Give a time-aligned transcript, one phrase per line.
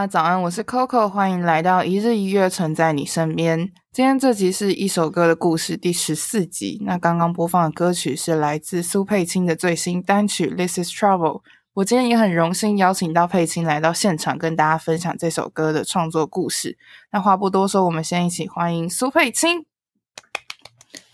[0.00, 3.70] 家早安，我是 Coco，欢迎来到一日一乐存在你身边。
[3.92, 6.80] 今天这集是一首歌的故事第十四集。
[6.86, 11.40] 那刚刚播放的歌曲是来自苏佩青的最新单曲《This Is Trouble》。
[11.74, 16.78] 我今天也很荣幸邀请到佩青来到现场，跟大家分享这首歌的创作故事。
[17.12, 19.66] 那话不多说，我们先一起欢迎苏佩青。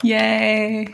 [0.02, 0.86] 耶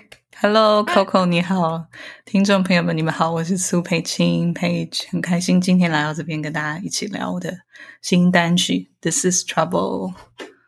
[0.42, 1.84] ！Hello，Coco，你好，
[2.24, 7.60] 听众朋友们，你们好，我是苏佩青 Page，很开心今天来到这边跟大家一起聊我的
[8.00, 10.12] 新单曲《This Is Trouble》。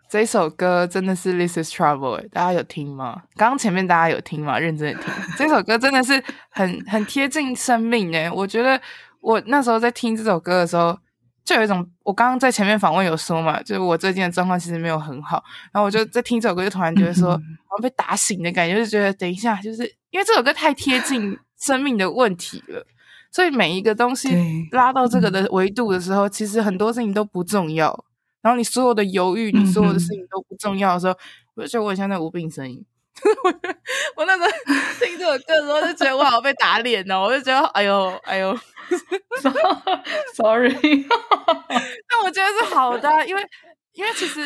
[0.09, 3.25] 这首歌真的是《This Is Trouble》诶，大家有听吗？
[3.35, 4.61] 刚刚前面大家有听吗？
[4.61, 8.81] 认真的听，这首歌真的是很很贴近生命诶，我觉得
[9.21, 10.97] 我那时候在听这首歌的时候。
[11.45, 22.87] 就有一种，我刚刚在前面访问有说嘛，就是我最近的状况其实没有很好，然后我就在听这首歌，就突然觉得说，好像被打醒的感觉，就觉得等一下，就是因为这首歌太贴近生命的问题了，
[23.31, 24.31] 所以每一个东西
[24.73, 28.05] 拉到这个的维度的时候，其实很多事情都不重要，
[28.41, 31.15] 然后你所有的犹豫，你所有的事情都不重要的时候，
[31.57, 32.83] 我就觉得我很像那无病呻吟。
[34.17, 34.49] 我那时候
[35.07, 38.59] 听这首歌的时候，就觉得我好像被打脸哦，我就觉得哎呦哎呦
[40.35, 40.73] sorry，
[42.11, 43.43] 那我觉得是好的，因为
[43.93, 44.41] 因为其实，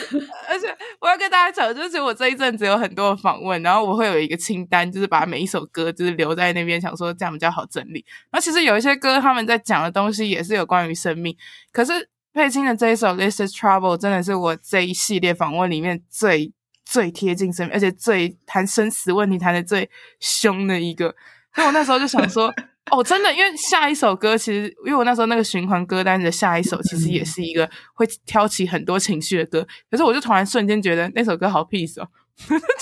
[0.49, 8.05] 而且我要跟大家讲，就是我这一阵子有很多的访问，然后我会有一个清单，就是把每一首歌就是留在那边，想说这样比较好整理。
[8.31, 11.37] 然后其实有一些歌他们在讲的东西也是有关于生命，
[11.73, 16.53] 可是佩青的这一首《This Is Trouble》真的是我这一系列访问里面最。
[16.91, 19.91] 最贴近生命，而且最谈生死问题谈的最
[20.21, 21.15] 凶的一个，
[21.59, 22.55] 所以我那时候就想说，
[22.93, 32.09] 哦，真的，因为下一首歌其实，因为我那时候那个循环歌单的下一首，其实也是一个会挑起很多情绪的歌，可是我就突然瞬间觉得那首歌好 peace 哦，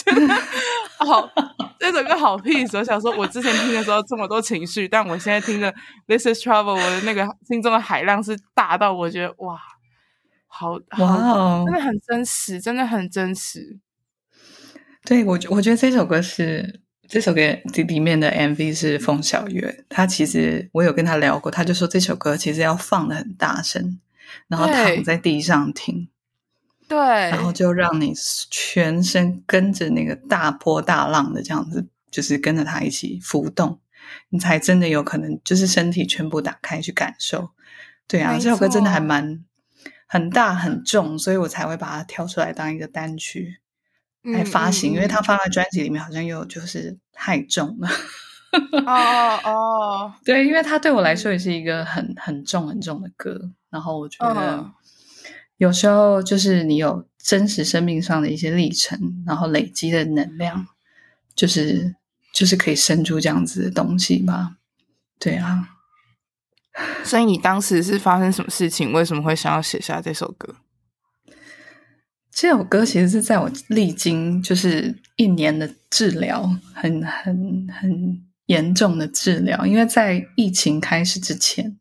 [0.04, 0.34] 觉得
[0.98, 1.26] 好，
[1.80, 5.74] 那首歌好 peace，我想说，我之前听的时候这么多情绪，但我现在听的
[6.06, 9.58] This Is Trouble，我的那个心中的海浪是大到我觉得哇，
[10.46, 13.78] 好，好哇，真的很真实，真的很真实。
[15.06, 17.40] 对，我我觉得这首歌是这首歌
[17.86, 23.98] 里面的 MV 是风小月，他其实我有跟他聊过，他就说这首歌其实要放的很大声，
[24.48, 26.08] 然后躺在地上听，
[26.88, 28.12] 对，然后就让你
[28.50, 33.80] 全身跟着那个大波大浪的这样子，就是跟着他一起浮动，
[34.30, 37.50] 你才真的有可能就是身体全部打开去感受。
[38.08, 39.44] 对啊，这首歌真的还蛮
[40.06, 43.58] 很大很重，所以我才会把它挑出来当一个单曲。
[44.32, 47.88] 来发行，嗯嗯、因为他发的专辑里面好像又就是太重了。
[48.86, 53.50] 哦哦， 对，因为他对我来说也是一个很很重很重的歌。
[53.70, 54.70] 然后我觉得
[55.58, 60.66] 有时候就是你有真实生命上的一些历程，然后累积的能量，
[61.34, 61.94] 就是
[62.32, 64.56] 就是可以生出这样子的东西吧。
[65.18, 65.68] 对啊，
[67.04, 68.92] 所以你当时是发生什么事情？
[68.92, 70.54] 为什么会想要写下这首歌？
[72.36, 81.78] 这首歌其实是在我历经就是一年的治疗，很很很严重的治疗，因为在疫情开始之前，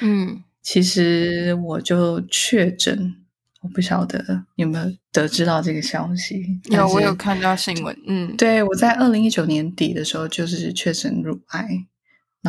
[0.00, 3.16] 嗯，其实我就确诊，
[3.62, 6.44] 我不晓得有没有得知到这个消息。
[6.70, 7.98] 有，我有看到新闻。
[8.06, 11.66] 嗯，对，我在二零一九年底的时候就是确诊乳癌。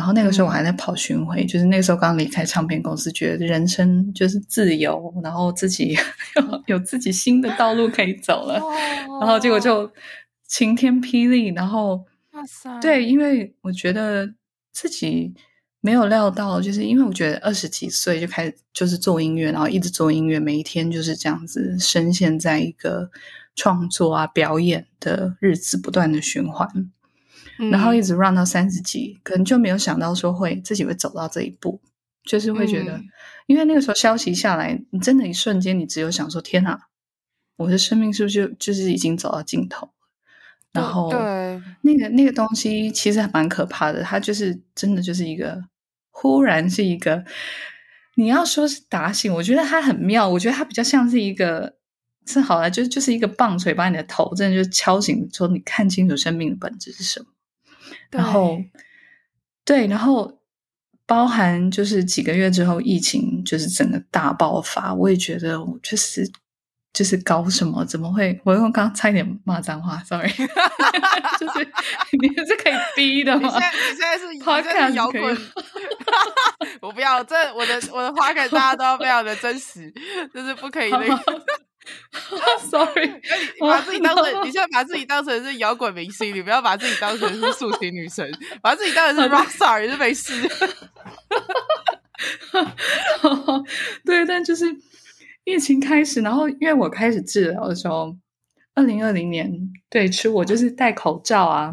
[0.00, 5.94] 然后那个时候我还在跑巡回，嗯、就是那个时候刚离开唱片公司，觉得人生就是自由，然后自己
[6.36, 9.92] 有有自己新的道路可以走了，哦、然后结果就
[10.48, 12.02] 晴天霹雳，然后
[12.32, 14.26] 哇塞，对，因为我觉得
[14.72, 15.34] 自己
[15.82, 23.10] 没有料到，就是因为我觉得二十几岁就开始就是做音乐，然后一直做音乐，每一天就是这样子深陷在一个
[23.54, 26.90] 创作啊表演的日子不断的循环。
[27.70, 31.80] 然后一直 run 到三十几，可能就没有想到说会自己会走到这一步，
[32.24, 33.04] 就是会觉得，嗯、
[33.46, 36.88] 因为那个时候消息下来，你真的，一瞬间，你只有想说：天哪，
[37.56, 39.90] 我的生命是不是就就是已经走到尽头？
[40.72, 41.18] 然后，对，
[41.82, 45.64] 那个那个东西其实还蛮可怕的，它就是真的就是一个
[46.10, 47.24] 忽然是一个，
[48.14, 51.74] 你要说是打醒，我觉得它很妙，我觉得它比较像是一个，
[52.24, 57.26] 是好了，就就是一个棒槌把你的头真的就敲醒，说你看清楚生命的本质是什么。
[58.10, 58.58] 然后，
[59.64, 60.38] 对，然后
[61.06, 64.92] 包含就是几个月之后，疫情就是整个大爆发。
[64.94, 66.30] 我也觉得我就是
[66.92, 67.84] 就是搞什么？
[67.84, 68.40] 怎么会？
[68.44, 70.30] 我刚刚差一点骂脏话，sorry。
[71.38, 71.64] 就是
[72.20, 73.48] 你是可以逼的吗？
[73.48, 75.36] 你现在 你现在是花开摇滚？
[76.82, 79.92] 我不要，这我的我的花开大家都要非常的真实，
[80.34, 81.44] 就是不可以那个。
[82.70, 88.30] Sorry，你把自己当成， 你现在把自己当成是摇滚明星，你不要把自己当成是抒情女神，
[88.62, 90.32] 把自己当成是 rockstar 也是没事。
[94.04, 94.66] 对，但就是
[95.44, 98.14] 疫情开始，然后因为我开始治疗的时候，
[98.74, 99.50] 二零二零年，
[99.88, 101.72] 对，吃我就是戴口罩啊。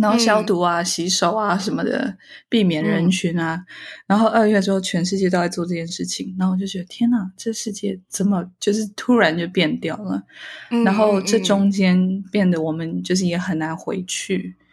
[0.00, 2.16] 然后消毒啊、嗯、洗手啊什么的，
[2.48, 3.54] 避免人群啊。
[3.54, 3.66] 嗯、
[4.06, 6.34] 然后二月之后，全世界都在做这件事情。
[6.38, 10.22] 然后我就觉得，天哪，这世界怎么就是突然就变掉了？
[10.70, 14.56] 嗯、然后这中间变得我们就是也很难回去。
[14.56, 14.64] 嗯、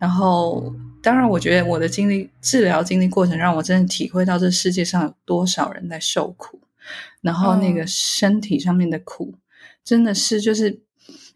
[0.00, 6.60] 然后，当然，我觉得我的经历、治疗经历过程，让我真的体会到这世界上有多少人在受苦。
[7.20, 9.34] 然后那个身体上面的苦，
[9.84, 10.80] 真的是就是。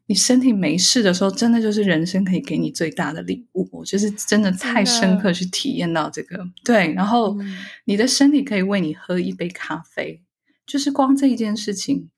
[0.09, 3.69] 你身体没事的时候，真的就是人生可以给你最大的礼物。
[3.73, 6.47] 我就是真的太深刻去体验到这个。
[6.63, 7.37] 对，然后
[7.87, 10.23] 你的身体可以为你喝一杯咖啡，
[10.65, 12.09] 就是光这一件事情，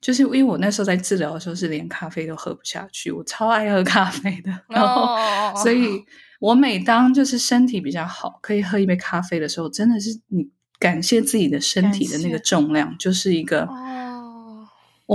[0.00, 4.50] 就是因为我那时候在治疗的时候是连咖啡都喝不下去，我超爱喝咖啡的。
[4.68, 5.16] 然后，
[5.62, 6.04] 所以
[6.40, 10.48] 我每当就是身体比较好，可以喝一杯咖啡的时候，真的是你
[10.80, 13.68] 感谢自己的身体的那个重量，就是一个。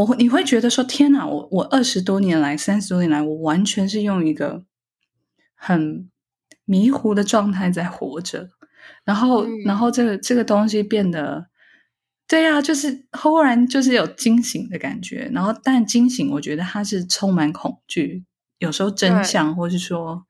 [0.03, 4.65] 我你会觉得说天哪，我我二十多年来，三十多年来，我完全是用一个
[5.55, 6.09] 很
[6.65, 8.49] 迷糊的状态在活着，
[9.05, 11.45] 然后，嗯、然后这个这个东西变得，
[12.27, 18.25] 对呀、啊，就是忽然就是有惊醒的感觉，然后但惊醒，我觉得它是充满恐惧，
[18.59, 20.25] 有时候真相，或是说，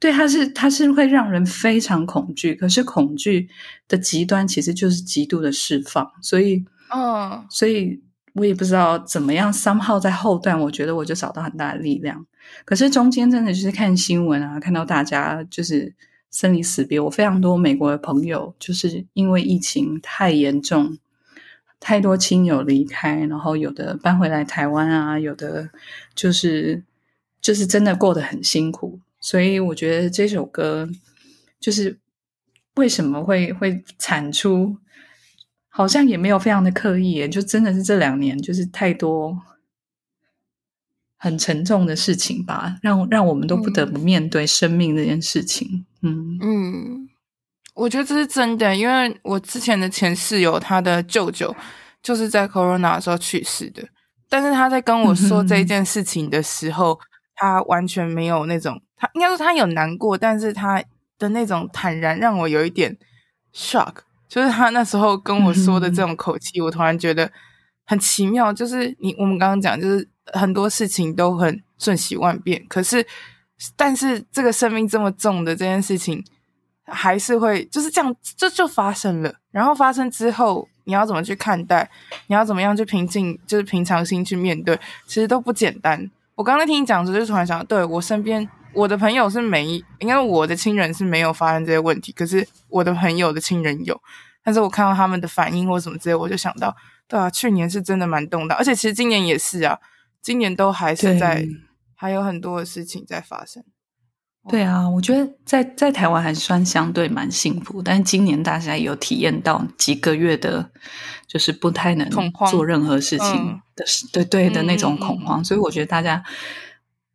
[0.00, 3.50] 对，它是它是会让人非常恐惧，可是恐惧
[3.86, 6.64] 的极端其实就是极度的释放，所以，
[6.94, 8.02] 嗯，所以。
[8.34, 12.26] 我也不知道怎么样三号在后段，我觉得我就找到很大的力量。
[12.64, 15.94] 可是中间真的就是看新闻啊，看到大家就是
[16.30, 16.98] 生离死别。
[16.98, 20.96] 我非常多美国的朋友，就是因为疫情太严重，
[21.78, 25.68] 太多亲友离开，然后有的搬回来台湾啊，有的
[26.14, 26.82] 就是
[27.40, 28.98] 就是真的过得很辛苦。
[29.20, 30.88] 所以我觉得这首歌
[31.60, 31.98] 就是
[32.76, 34.78] 为什么会会产出。
[35.74, 39.40] 好像也没有非常的刻意耶，就真的是这两年就是太多
[41.16, 45.86] 很沉重的事情吧，让让我们都不得不面对生命这件事情。
[46.02, 47.08] 嗯嗯，
[47.72, 51.56] 我觉得这是真的，因为我之前的前室友他的舅舅
[52.02, 53.82] 就是在 Corona 的时候去世的，
[54.28, 57.00] 但是他在跟我说这件事情的时候，嗯、
[57.36, 60.84] 他完全没有那种，他应该说他有难过，但是他
[61.18, 62.98] 的那种坦然让我有一点
[63.54, 63.94] shock。
[64.32, 67.30] 就是他那时候跟我说的这种口气，嗯、我突然觉得
[67.84, 68.50] 很奇妙。
[68.50, 73.06] 就是你我们刚刚讲，就是很多事情都很瞬息万变，可是
[73.76, 76.24] 但是这个生命这么重的这件事情，
[76.86, 79.34] 还是会就是这样，这就，就发生了。
[79.50, 81.90] 然后发生之后，你要怎么去看待？
[82.28, 83.38] 你要怎么样去平静？
[83.46, 86.10] 就是平常心去面对，其实都不简单。
[86.36, 88.48] 我刚刚听你讲的时候，就突然想，对我身边。
[88.74, 94.00] 我的朋友是没，应该我的亲人是没有发生这些问题，可是我的朋友的亲人有，
[94.42, 96.74] 但是我看到他们的反应或什么之类，我就想到，
[97.06, 99.78] 对啊，去年是真的蛮动荡，而且其实今年也是啊，
[100.20, 101.46] 今年都还是在，
[101.94, 103.62] 还有很多的事情在发生。
[104.48, 110.70] 对啊，我觉得在在台湾还算相对蛮幸福，但是今年大家有体验到几个月的，
[111.28, 112.10] 就是不太能
[112.50, 116.22] 做任何事情的，嗯、对对的那种恐慌，所以我觉得大家。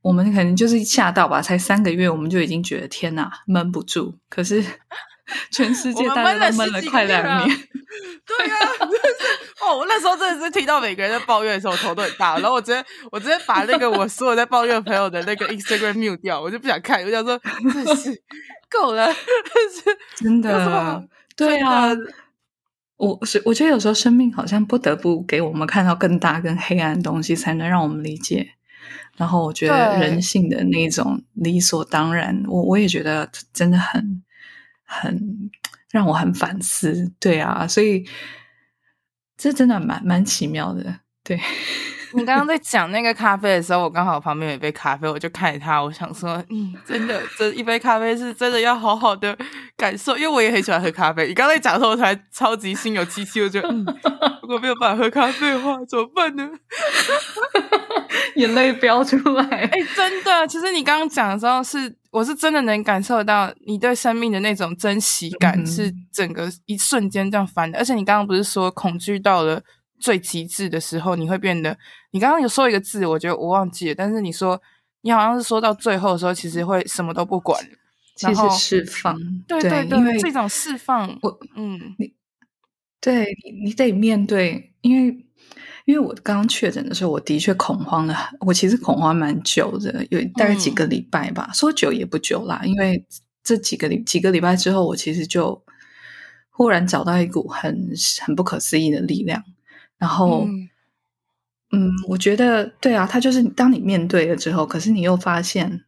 [0.02, 4.18] 我们可能就是吓到吧，才三个月，我们就已经觉得天哪，闷不住。
[4.30, 4.64] 可是
[5.52, 7.58] 全世界大家都闷了快两年，
[8.26, 12.38] 对啊，真的是哦，我那时候真的是听到每个人在抱怨的时候，头都很大。
[12.40, 17.04] 然后我直接我直接把那个我所有在抱怨朋友的那个 Instagram mute 掉，我就不想看。
[17.04, 17.38] 我想说，
[17.74, 18.24] 真是
[18.70, 19.14] 够了，
[20.16, 21.04] 真的，
[21.36, 21.90] 对啊。
[22.96, 28.57] 我是我觉得有时候生命好像不得不给我们看到更大、更黑暗的东西，才能让我们理解。
[29.18, 34.24] 然后我觉得人性的那种理所当然，我我也觉得真的很
[34.86, 35.50] 很
[35.92, 37.12] 让我很反思。
[37.20, 38.08] 对啊，所以
[39.36, 41.00] 这真的蛮蛮奇妙的。
[41.24, 41.38] 对，
[42.14, 49.38] 你刚刚 在讲那个咖啡的时候，我刚好旁边有一杯咖啡，我就看着他，我想说，嗯，真的，这一杯咖啡是真的要好好的
[49.76, 51.28] 感受，因为我也很喜欢喝咖啡。
[51.28, 53.84] 你刚才讲的时候，我才超级心有戚戚，我觉得，嗯，
[54.44, 56.50] 如果没有办法喝咖啡的话，怎么办呢？
[58.36, 67.78] 眼泪飙出来，哎、欸，真的，其实你刚刚讲的时候是，我是真的能感受到你对生命的那种珍惜感，是整个一瞬间这样翻的。
[67.78, 69.62] 嗯、而且你刚刚不是说恐惧到了
[70.00, 71.78] 最极致的时候，你会变得，
[72.12, 74.62] 你刚刚有说一个字，我觉得我忘记了，但是你说
[75.02, 77.60] 你好像是说到最后的时候，其实会什么都不管，
[78.16, 79.18] 其实释放，
[79.48, 82.14] 对对对，因为这种释放，我嗯，你
[83.00, 85.27] 对你你得面对，因为。
[85.88, 88.14] 因为我刚刚确诊的时候，我的确恐慌了。
[88.42, 92.62] 我其实恐慌蛮久的，有大概几个礼拜吧，嗯、说久也不久啦。
[92.66, 93.06] 因为
[93.42, 95.64] 这几个礼几个礼拜之后，我其实就
[96.50, 99.42] 忽然找到一股很很不可思议的力量，
[99.98, 100.70] 然后，嗯，
[101.72, 105.86] 嗯，我觉得对啊，他就是当你面对了之后，可是你又发现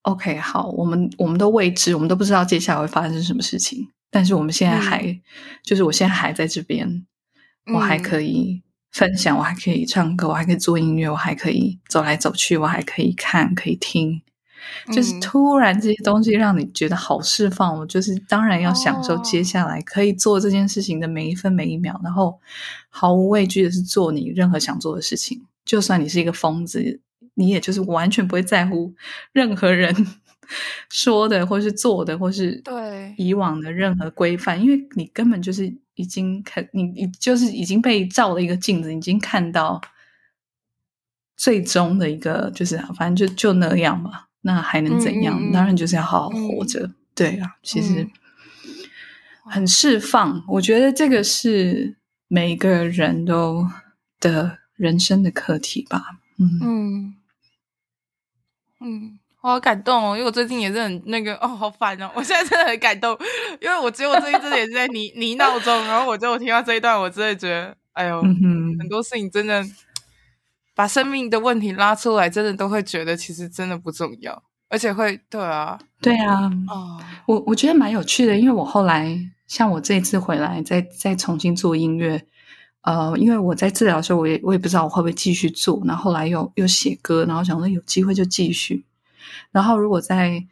[0.00, 5.20] ，OK，好，我们我们都未知，我们都不知道接下来会发生什么事情，但是我们现在还，嗯、
[5.62, 7.06] 就是我现在还在这边，
[7.74, 8.62] 我还可以
[8.92, 14.22] 分享，我还可以唱歌，我还可以做音乐，我还可以走来走去，我还可以看，可以听。
[14.92, 22.38] 就是突然这些东西让你觉得好释放，我就是当然要享受接下来可以做这件事情的每一分每一秒，然后
[22.88, 25.42] 毫无畏惧的是做你任何想做的事情。
[25.64, 27.00] 就算你是一个疯子，
[27.34, 28.94] 你也就是完全不会在乎
[29.32, 29.94] 任何人
[30.90, 39.80] 说的，或是做的，或是对以往的任何规范，因为你根本就是已经看你，你就是已经被照了一个镜子，已经看到
[41.36, 44.24] 最终的一个，就是反正就就那样嘛。
[44.42, 45.38] 那还能怎样？
[45.40, 46.80] 嗯、当然就是要好好活着。
[46.86, 48.08] 嗯、对啊，其实
[49.44, 50.36] 很释放。
[50.38, 53.68] 嗯、我觉得这个是每个人都
[54.18, 56.20] 的人生的课题吧。
[56.38, 57.14] 嗯嗯
[58.80, 62.10] 嗯，我好感动哦，因为我最近也是很那个哦，好烦哦。
[62.14, 63.16] 我现在真的很感动，
[63.60, 65.74] 因为我觉得我最近真的也是在泥泥闹中。
[65.86, 69.62] 然后我就我听到这一段，我真的觉得，哎呦，嗯、很多事情真的。
[70.74, 79.14] 把生命的问题拉出来，真的都会觉得其实真的不重要，而且会对啊，对啊，哦，我我觉得蛮有趣的，因为我后来
[79.46, 82.24] 像我这一次回来再再重新做音乐，
[82.80, 88.86] 呃，因为我在治疗的时候，我也我也不知道我会不会继续做，然后后来又又写歌，然后想说有机会就继续，
[89.50, 90.44] 然后如果在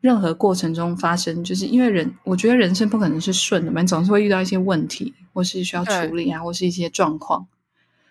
[0.00, 7.46] 任何过程中发生，就是因为人，我觉得人生不可能是顺的嘛，总是会遇到一些问题，或是需要处理啊，或是一些状况。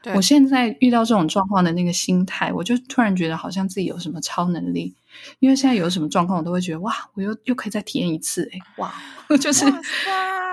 [0.01, 4.95] 对我现在遇到这种状况的那个心态，我就突然觉得好像自己有什么超能力，
[5.39, 8.91] 因为现在有什么状况，我都会觉得哇，我又又可以再体验一次，哎，哇，
[9.39, 9.65] 就是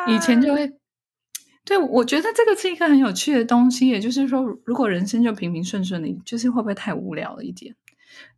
[0.06, 0.70] 以前就会，
[1.64, 7.74] 对，我觉得这个是一个很有趣的东西，也就是说，如果人生就平平顺顺的，就是会不会太无聊了一点？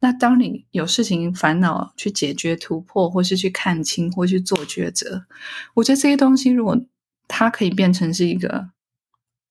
[0.01, 5.25] 那当你有事情烦恼去解决、突破，或是去看清，或去做抉择，
[5.75, 6.79] 我觉得这些东西，如果
[7.29, 8.71] 它可以变成是一个，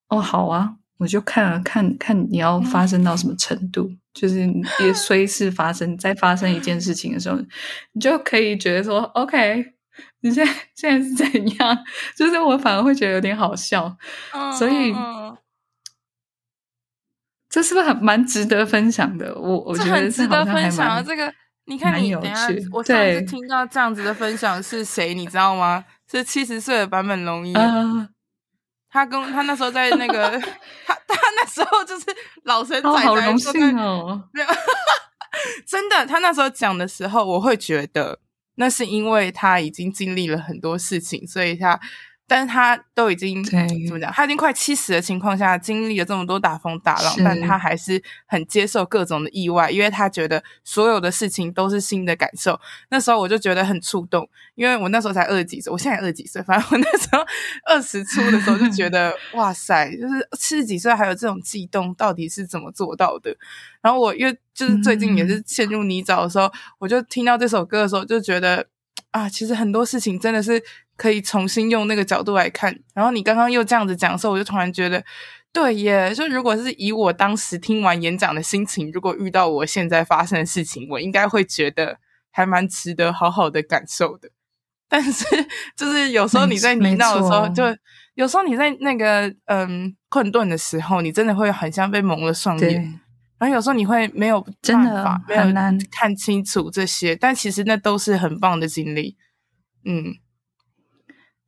[0.10, 0.76] 哦，好啊。
[0.98, 4.48] 我就看了看看你要发生到什么程度，嗯、就是
[4.86, 7.40] 也随时发生，再发生一件事情的时候，
[7.94, 9.74] 你就可以觉得说，OK，
[10.20, 11.76] 你现在现在是怎样？
[12.16, 13.98] 就是我反而会觉得有点好笑，
[14.32, 15.36] 嗯、所以、嗯、
[17.52, 19.36] 这是不是很蛮值得分享的？
[19.36, 21.04] 我我觉得很值得分享啊！
[21.06, 21.32] 这个
[21.66, 25.14] 你看你，你等下，我上次听到这样子的分享是谁？
[25.14, 25.84] 你知道吗？
[26.10, 27.54] 是七十岁的坂本龙一。
[27.54, 28.08] 嗯
[28.90, 30.32] 他跟他那时候在那个
[30.86, 32.06] 他他那时候就是
[32.44, 34.22] 老神仔仔，好荣幸哦！
[35.68, 38.20] 真的，他那时候讲的时候，我会觉得
[38.56, 41.80] 那是因为他已经经历了很多事情，所以他。
[42.32, 43.60] 但是他都已经怎
[43.94, 44.10] 么讲？
[44.14, 52.58] 他已经快七十的情况下，经历了这么多大风大浪，但他还是很接受各种的意外，因为他觉得所有的事情都是新的感受。
[52.90, 57.20] 那时候我就觉得很触动，因为我那时候才二十几岁，我现在二十几岁， 反正我那时候
[57.68, 63.36] 二十出的时候就觉得哇塞，就是七十几岁还有这种悸动，到底是怎么做到的？
[63.82, 68.66] 然后我因为就是最近也是陷入泥沼的时候，嗯、我就听到这首歌的时候，就觉得
[69.12, 70.64] 啊，其实很多事情真的是。
[71.02, 75.04] 可以重新用那个角度来看，然后你刚刚又这样子讲的时候，我就突然觉得，
[75.52, 81.98] 对耶，就如果是以我当时听完演讲的心情，如果遇到我现在发生的事情，我应该会觉得
[82.30, 84.30] 还蛮值得好好的感受的。
[84.88, 85.26] 但是，
[85.76, 87.64] 就是有时候你在泥淖的时候，就
[88.14, 92.76] 有时候你在那个嗯困顿的时候，你真的会很像被蒙了双眼，
[93.40, 94.54] 然后有时候你会没有办
[95.04, 99.18] 法，真的很难看清楚这些，但其实那都是很棒的经历，
[99.84, 100.14] 嗯。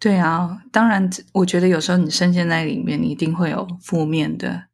[0.03, 4.65] 对啊，当然，我觉得有时候你深陷在里面，你一定会有负面的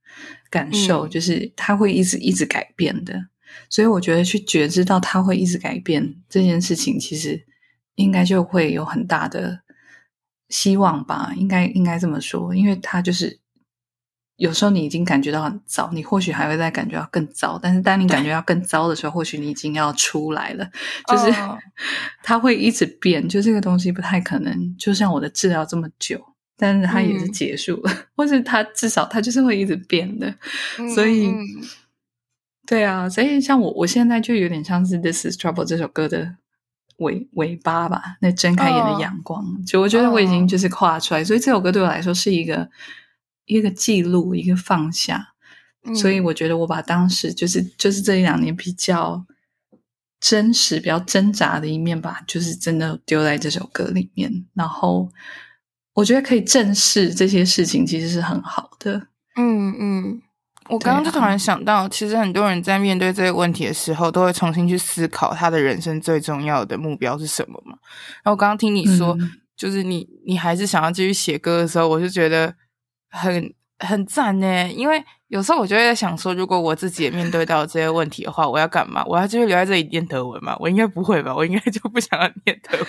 [0.49, 3.27] 感受，嗯、就是它会一直一直改变的。
[3.69, 7.45] 所以我觉得去觉知到它会一直改变这件事情，其实
[7.93, 9.59] 应该就会有很大的
[10.47, 13.39] 希望吧，应该应该这么说，因为它就是。
[14.39, 17.59] 有时候你已经感觉到很糟，你或许还会再感觉到更糟。
[17.61, 20.65] 但是当你感觉到更糟的时候，或许你已经要出来了。
[21.07, 21.59] 就是、oh.
[22.23, 24.77] 它会一直变，就这个东西不太可能。
[24.77, 26.23] 就像我的治疗这么久，
[26.57, 30.33] 但是它也是结束了，嗯、 或是它至少它就是会一直变的。
[30.77, 31.33] 嗯、所以，
[32.65, 36.35] 对啊，所以像我，我现在就有点像是《This Is Trouble》这首歌的
[36.99, 39.43] 尾尾巴吧，那睁开眼的阳光。
[39.43, 39.65] Oh.
[39.67, 42.69] 就我觉得我已经就是跨出来，所以这首歌对我来说是一个。
[43.49, 45.33] 一个记录，一个放下，
[45.83, 49.25] 嗯、所以我觉得我把当时就是就是这一两年比较
[50.19, 54.45] 真实、比较挣扎的一面吧，就是真的丢在这首歌里面。
[54.53, 55.09] 然后
[55.95, 59.07] 我觉得可以正视这些事情，其实是很好的。
[59.35, 60.21] 嗯嗯，
[60.69, 67.77] 我刚刚就突然想到，啊、其实很多人在面对这个问题的时候，都会重新去思考他的人生最重要的目标是什么嘛。
[68.23, 72.53] 然后我刚刚听你说，嗯、就是你你还是想要继续写歌的时候，我就觉得
[73.09, 74.71] 很很赞呢。
[74.71, 79.03] 因为有时候我就会在想说，如果我自己也面对到这些问题的话，我要干嘛？
[79.05, 80.55] 我要继续留在这里念德文吗？
[80.59, 81.35] 我应该不会吧？
[81.35, 82.87] 我应该就不想要念德文。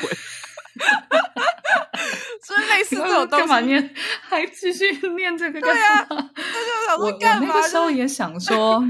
[2.43, 3.95] 所以类似这种东西，干嘛念？
[4.23, 6.07] 还继续念这个干嘛？
[6.09, 7.49] 对啊，那就想说干嘛？
[7.49, 8.83] 我那个时候也想说，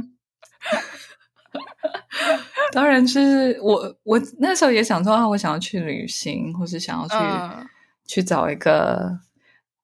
[2.72, 7.66] 当然是我，我那时候也想说啊，我想要去旅行，或是想要去、嗯、
[8.06, 9.18] 去找一个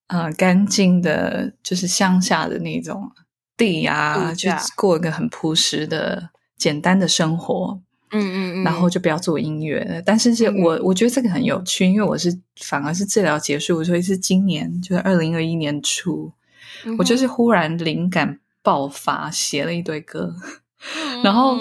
[0.08, 3.10] 呃干净的，就是乡下的那种
[3.56, 7.80] 地啊，去过一个很朴实的、简单的生活。
[8.12, 16.30] 嗯嗯嗯，然后就不要做音乐，但是是我我觉得这个很有趣，因为我是反而是治疗结束，所以是今年就是二零二一年初，
[16.84, 20.32] 嗯、我就是忽然灵感爆发，写了一堆歌，
[20.96, 21.56] 嗯、然后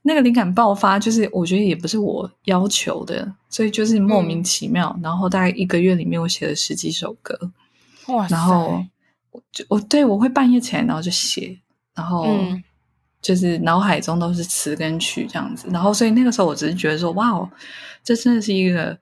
[0.00, 7.38] 那个灵感爆发就是我觉得也不是我要求的，所以就是莫名其妙，嗯、然后大概一个月里面我写了十几首歌，
[8.12, 8.84] 哇塞，然后
[9.30, 11.60] 我就我对我会半夜起来然后就写，
[11.94, 12.24] 然后。
[12.26, 12.62] 嗯
[13.22, 17.46] 就是脑海中都是词跟曲这样子，然后所以那个时候我只是觉得说，哇哦，
[18.02, 18.98] 这真的是一个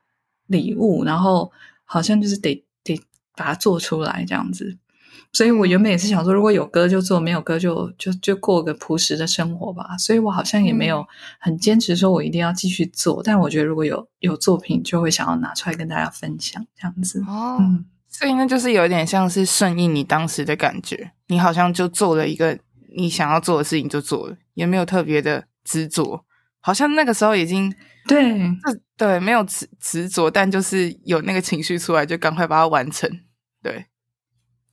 [0.48, 1.52] 礼物，然后
[1.84, 3.00] 好像就是得得
[3.36, 4.76] 把它做出来这样子。
[5.32, 9.96] 所以我原本也是想说，如果有歌就做，没有歌就就就过个朴实的生活吧。
[9.96, 11.06] 所以我好像也没有
[11.38, 17.22] 很坚持说我一定要继续做，但我觉得如果有有作品，就会想要拿出来跟大家分享这样子。
[17.28, 17.84] 哦，嗯，
[18.18, 22.58] 所以那就是有点像是顺应你当时的感觉，你好像就做了一个。
[22.96, 26.24] 你想要做的事情就做了，也没有特别的执着，
[26.58, 27.72] 好像那个时候已经
[28.08, 28.40] 对，
[28.96, 33.08] 对，没有执执着，但就是有那个情绪出来，就赶快把它完成。
[33.62, 33.86] 对，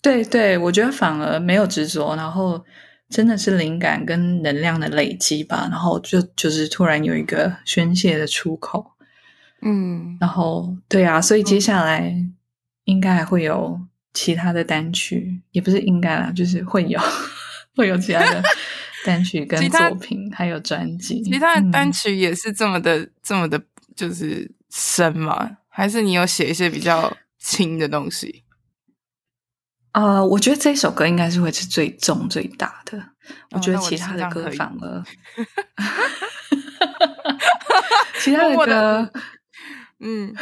[0.02, 2.64] 对对，我觉得反而没有执着，然后
[3.10, 8.94] 真的是灵感跟能量的累积吧，然后就就是突然有一个宣泄的出口，
[9.62, 12.16] 嗯，然后对啊，所以接下来
[12.86, 13.80] 应该还会有
[14.14, 17.00] 其他的单曲，也不是应该啦，就是会有。
[17.78, 18.42] 会有其他的
[19.04, 21.22] 单曲跟作品，还有专辑。
[21.24, 23.62] 其他的单曲也是这么的、嗯、这么的，
[23.94, 25.58] 就是深吗？
[25.68, 28.46] 还是你有写一些比较轻的东西？
[29.92, 33.10] 啊、呃，我觉得这首歌应该是会是最重最大的。
[33.52, 35.04] 我觉得其他的歌反而，
[38.24, 39.12] 其他的歌，
[40.00, 40.34] 嗯，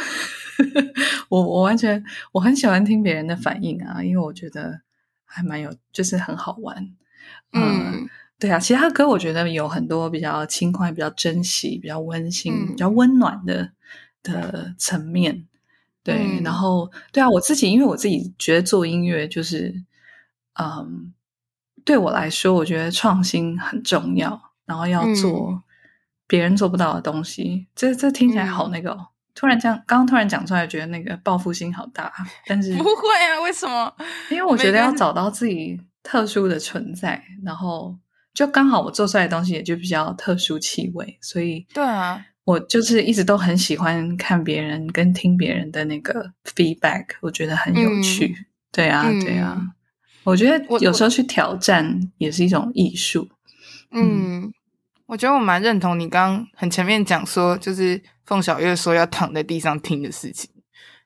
[1.28, 4.80] 我我完全我很喜欢听别人的反应啊，因为我觉得
[5.24, 6.90] 还蛮有，就是很好玩。
[7.52, 13.72] 嗯，对啊，其他歌我觉得有很多比较轻快、比较珍惜、比较温馨、嗯、比较温暖的
[14.22, 15.46] 的层面。
[16.02, 19.84] 对，嗯、然后对啊，我自己因为我自己觉得做音乐就是，
[20.60, 21.14] 嗯，
[21.84, 25.62] 对我来说，我觉得创新很重要，然后要做
[26.26, 27.42] 别人做不到的东西。
[27.44, 32.12] 嗯、这这听起来好那个、哦，嗯、突然这样，刚刚突然讲出来，觉得那个报复心好大。
[32.46, 33.94] 但是不会啊，为什么？
[34.30, 35.80] 因为我觉得要找到自己。
[36.06, 37.96] 特殊的存在，然后
[38.34, 48.36] 就刚好我做出来的东西也就比较特殊气味，所以对啊，我就是一直都很喜欢看别人跟听别人的那个 feedback，我觉得很有趣。
[48.38, 49.58] 嗯、对啊，嗯、对啊，
[50.24, 53.26] 我觉得有时候去挑战也是一种艺术。
[53.90, 54.52] 嗯，嗯
[55.06, 60.50] 我觉得我蛮认同你刚刚很前面讲说，就是凤小岳说要躺在地上听的事情。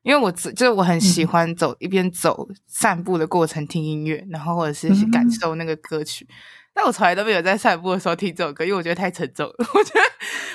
[0.02, 6.32] 因为我只就是我很喜欢走、嗯、一边走散步的过程听音乐，然后或者是感受那个歌曲，嗯、
[6.72, 9.54] 但我从来都没有在散步的时候听这首歌，因为我觉得太沉重了。
[9.74, 10.00] 我觉得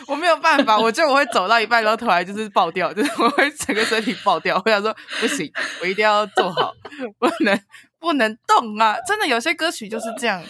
[0.08, 4.60] 我没有办法，我觉得我会走到一半，然后突然就是爆掉，就是我会整个身体爆掉。
[4.66, 6.74] 我想说不行，我一定要做好，
[7.20, 7.60] 不能
[8.00, 8.96] 不能动啊！
[9.08, 10.42] 真的有些歌曲就是这样，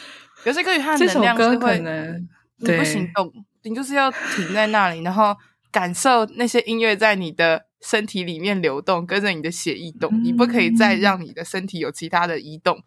[0.46, 1.80] 有些歌曲它的能量是会
[2.58, 3.30] 你不行动，
[3.64, 5.36] 你就是要停在那里，然后
[5.74, 7.66] 感受那些音乐在你的。
[7.86, 12.82] 身体里面流动，跟着你的血液动，你不可以再让你的身体有其他的移动，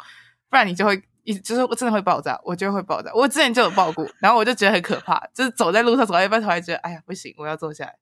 [0.49, 3.11] 不然你就会一就是我真的会爆炸，我就会爆炸。
[3.12, 7.94] 我之前就有爆过，然后我就觉得很可怕，就是走在路上走到一半，突然觉得哎呀不行，我要坐下来，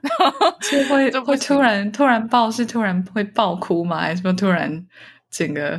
[0.00, 3.98] 然后就会就会突然突然爆，是突然会爆哭吗？
[3.98, 4.86] 还是说突然
[5.28, 5.72] 整个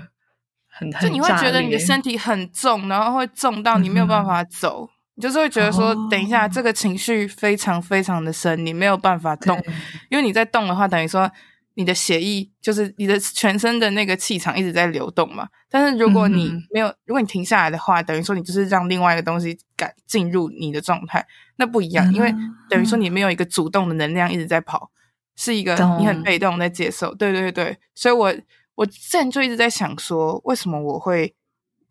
[0.68, 1.08] 很很？
[1.08, 4.90] 就你会觉得你的身体很重，然后会重到你没有办法走。
[4.92, 9.62] 嗯就是会觉得说，等一下，这个情绪非常非常的深，你没有办法动，
[10.10, 11.30] 因为你在动的话，等于说
[11.76, 15.48] 你的血液就是你的全身的那个气场一直在流动嘛。
[15.70, 21.26] 但是如果你没有，嗯、如果你停下来的话，等于说你就是让另外一个东西感进入你的状态，
[21.58, 22.34] 那不一样，因为
[22.70, 24.90] 等于说你没有一个主动的能量一直在跑，
[25.36, 27.14] 是一个你很被动在接受。
[27.14, 27.66] 对对对。
[27.66, 28.34] 对，所以我
[28.76, 31.36] 我之前就一直在想说，为什么我会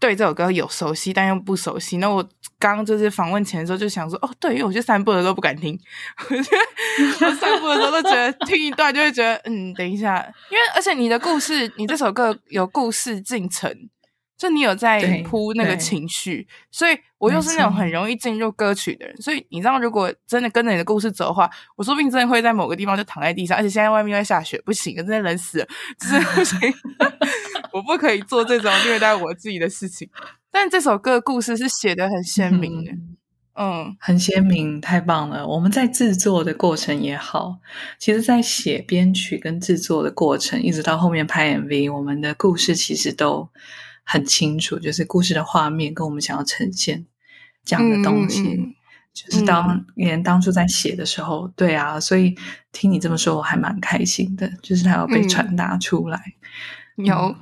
[0.01, 1.99] 对这首歌有熟悉，但又不熟悉？
[1.99, 2.23] 那我
[2.59, 5.79] 刚刚就是访问前的时候就想说，哦，对，因为我去散步的时候不敢听，
[6.31, 10.17] 我觉得我散步的时候都觉得听一段就会觉得，嗯，等一下，
[10.51, 13.73] 因为而且你的故事，你这首歌有故事进程。
[14.39, 25.67] 就你有在铺那个情绪，所以我又是那种很容易进入歌曲的人，所以你知道，如果真的跟着你的故事走的话，我说不定真的会在某个地方就躺在地上，而且现在外面在下雪，不行，真的冷死了，
[26.01, 26.73] 就是不行，
[27.73, 30.09] 我不可以做这种虐待我自己的事情。
[30.53, 32.93] 但这首歌的故事是写的很鲜明的，
[33.55, 35.45] 嗯，嗯很鲜明，太棒了。
[35.45, 37.57] 我们在制作的过程也好，
[37.99, 43.49] 其实，在写编曲跟制作的过程，一直到后面拍 MV，我们的故事其实都。
[44.11, 47.05] 很清楚，就是故事的画面跟我们想要呈现
[47.63, 48.75] 这样的东西，嗯、
[49.13, 52.35] 就是当连当初在写的时候，嗯、对啊，所以
[52.73, 56.19] 听你这么说，我还蛮开心的，就是它要被传达出来。
[56.97, 57.37] 嗯、有，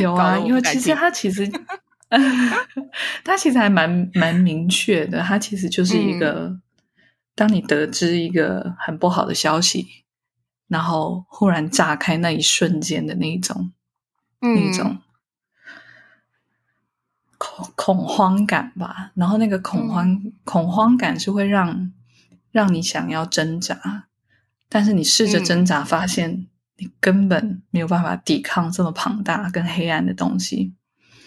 [0.00, 1.48] 有啊，因为其实它其实，
[3.22, 6.62] 它其实还蛮蛮明确的，它其实就是一个，嗯、
[7.36, 9.86] 当你得知一个很不好的消息，
[10.66, 13.70] 然后忽然炸开那一瞬间的那一种。
[14.40, 14.98] 那种
[17.38, 21.92] 恐恐慌感吧，然后那个恐慌、嗯、恐慌感是会让
[22.50, 24.06] 让你想要挣扎，
[24.68, 26.46] 但是你试着挣扎，发现
[26.76, 30.74] 你根本没有办法抵抗这么庞大跟黑暗的东西，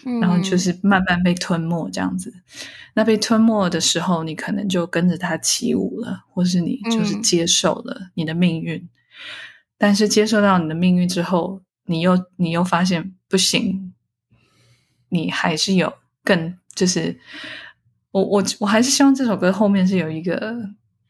[0.05, 2.33] 嗯、然后就是慢慢被吞没这样子。
[2.93, 8.77] 那被吞没的时候，你可能就跟着它起舞了，或是你就是接受了你的命运。
[8.81, 8.89] 嗯、
[9.77, 13.93] 但是接受到你的命运之后，你又你又发现不行，
[15.09, 17.19] 你还是有更就是
[18.11, 20.55] 我我我还是希望这首歌后面是有一个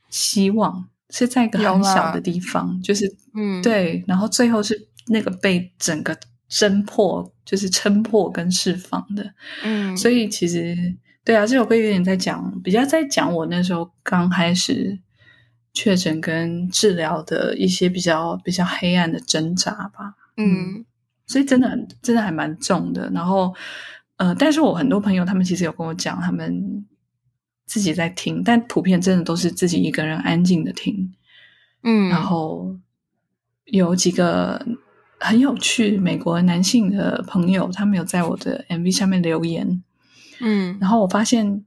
[0.09, 14.99] 希望，是在一个很小的地方，就是嗯对，然后最后是那个被整个挣破，就是撑破跟释放的，嗯，所以其实对啊，这首歌有点在讲，比较在讲我那时候刚开始
[15.73, 20.15] 确诊跟治疗的一些比较比较黑暗的挣扎吧。
[20.37, 20.85] 嗯，
[21.25, 23.09] 所以真的很，真的还蛮重的。
[23.11, 23.53] 然后，
[24.17, 26.85] 呃，但是我很多朋友他们其实有跟我讲，他们
[27.65, 31.13] 自己在听，但普遍真的都是自己一个人安静的听。
[31.83, 32.75] 嗯，然后
[33.65, 34.65] 有几个
[35.19, 39.83] 很有趣美国男性的朋友，他们有在我的 MV 下面留言。
[40.39, 41.65] 嗯，然后我发现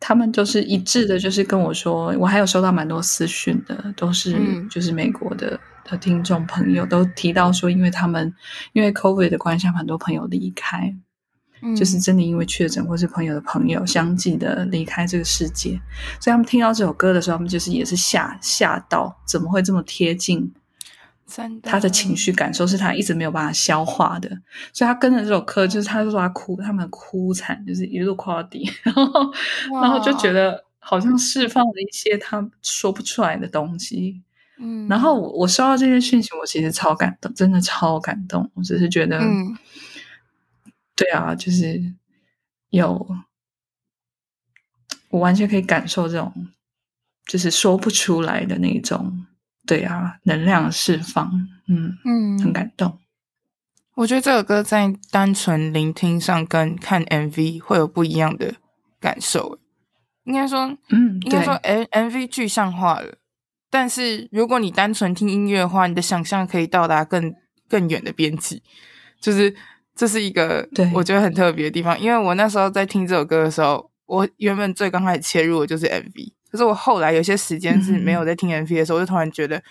[0.00, 4.38] 他们就是一致的，就是跟我说，我还有收到蛮多私讯的，都是
[4.70, 5.48] 就是美国的。
[5.48, 8.30] 嗯的听众朋友都提到说，因为他们
[8.74, 10.94] 因为 COVID 的关系，很多朋友离开，
[11.62, 15.80] 嗯、就是真的因为确诊或是朋友的朋友相继的离开这个世界，
[16.20, 20.52] 所以他们听到这首歌的时候，他们就是也是吓吓到，怎么会这么贴近？
[21.62, 24.28] 他的情绪感受是他一直没有办法消化的，
[24.72, 29.32] 所以他跟着这首歌，就是他说他哭，他们哭惨，就是一路哭到底，然后
[29.82, 34.22] 然后就觉得好像释放了一些他说不出来的东西。
[34.60, 38.50] 嗯，然后我我收到这些讯息，我其实超感动，真的超感动。
[38.54, 39.56] 我只是觉得，嗯，
[40.96, 41.94] 对啊，就是
[42.70, 43.06] 有，
[45.10, 46.48] 我完全可以感受这种，
[47.24, 49.26] 就是说不出来的那种，
[49.68, 51.30] 对啊，能量释放，
[51.68, 52.98] 嗯嗯，很感动。
[53.96, 58.54] 我觉得这首歌在单纯聆听上跟看 MV 会有不一样的
[58.98, 59.58] 感受。
[60.24, 63.18] 应该说，嗯，应该说，M MV 具象化了。
[63.70, 67.34] 但是如果你单纯听音乐的话，你的想象可以到达更
[67.68, 68.62] 更远的边际，
[69.20, 69.54] 就是
[69.94, 71.98] 这是一个我觉得很特别的地方。
[72.00, 79.62] 因为我那时候在听这首歌的时候，我原本最刚开始切入的就是 MV，可是我后来有些时间是没有在听 MV 的时候，嗯、我就突然觉得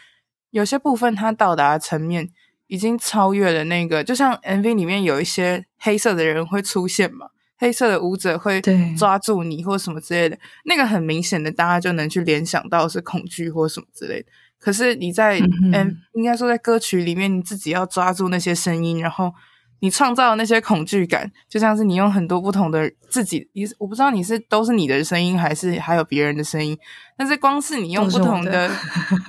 [0.51, 2.29] 有些部分它到达的层面
[2.67, 7.27] 已经超越了那个，就像 MV 里面有一些黑色的人会出现嘛。
[7.59, 8.61] 黑色的舞者会
[8.95, 14.27] 抓住你，或什么之类的，那个很明显的，大家就能去联想到是恐惧或什么之类的。
[14.59, 19.33] 可是你在嗯，嗯，应该说在歌曲里面，你自己要抓住那些声音，然后
[19.79, 26.77] 你创造的那些恐惧感，就像是你用很多不同的自己，你我不知道你是都是你的声音，还是还有别人的声音。
[27.17, 28.75] 但是光是你用不同的，的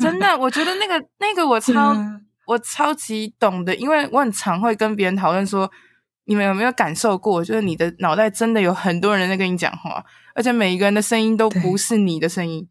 [0.01, 5.71] 真的，我觉得那个那个我 超、嗯、我超级懂的，因为我很常会跟别人讨论说。
[6.31, 7.43] 你们有没有感受过？
[7.43, 12.69] 就是你的脑袋真的有很多人在跟你讲话，而且每一个人的声音都不是你的声音，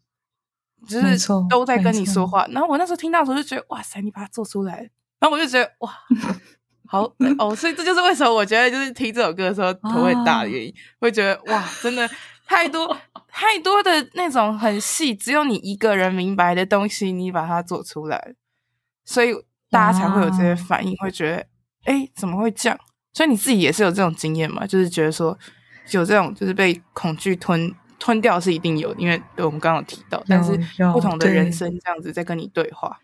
[0.88, 2.46] 对就是都在跟你说话。
[2.52, 4.88] 然后我那时候听到的时候就觉得，哇塞，你把它做出来。
[5.20, 5.92] 然后我就觉得，哇，
[6.88, 7.04] 好
[7.38, 12.10] 哦，所以这就是为什么我觉得就是听这首歌的时候头会大的原因，啊、会觉得哇，真的
[12.45, 12.97] 太多
[13.28, 18.34] 太多的那种很细，只有你一个人明白的东西，你把它做出来。
[19.06, 19.34] 所以
[19.69, 21.45] 大家才会有这些反应，会觉得
[21.86, 22.78] 哎，怎么会这样？
[23.13, 24.65] 所以你自己也是有这种经验嘛？
[24.67, 25.38] 就是觉得说
[25.91, 30.58] 有这种就是被恐惧吞吞掉是一定有，因为对我们刚刚有提到，但是
[30.93, 33.00] 不同的人生这样子在跟你对话。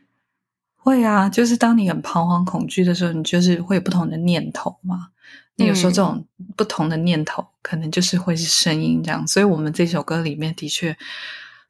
[0.84, 5.08] 会啊，就是当你很彷徨、恐惧的时候，你就是会有不同的念头嘛。
[5.56, 6.26] 那有时候这种
[6.58, 9.26] 不同的念头，可能就是会是声音这样。
[9.26, 10.90] 所以，我们这首歌里面的确，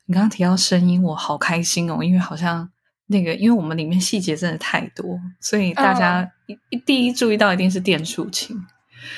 [0.07, 2.67] 你刚刚提到声音，我好开心哦，因为好像
[3.05, 8.57] 那个，因为我们里面细节真的太多，所以大家一、嗯、第一注意到一定是电竖琴。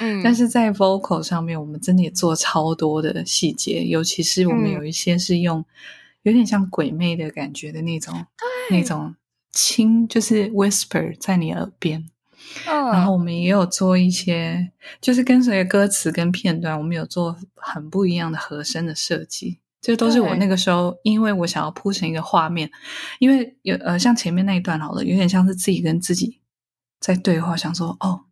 [0.01, 5.63] 嗯，但是在 vocal 上面，我们真的也做超多的细节，尤其是我们有一些是用
[6.23, 8.25] 有点像鬼魅的感觉的那种，
[8.69, 9.15] 那种。
[9.56, 12.06] 轻就是 whisper 在你耳边，
[12.68, 19.60] 嗯，然后我们也有做一些，就是跟随歌词跟片段，我们有做很不一样的和声的设计。
[19.82, 22.70] 这都是我那个时候，因为我想要铺成一个画面，
[23.20, 26.41] 因为有呃，像前面那一段好了，有点像是自己跟自己
[27.00, 28.26] 在对话，想说哦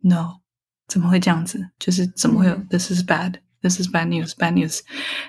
[0.00, 0.40] ，no，
[0.86, 1.70] 怎么会这样子？
[1.78, 3.34] 就是怎么会有、嗯、this is bad。
[3.60, 4.80] This is bad news, bad news。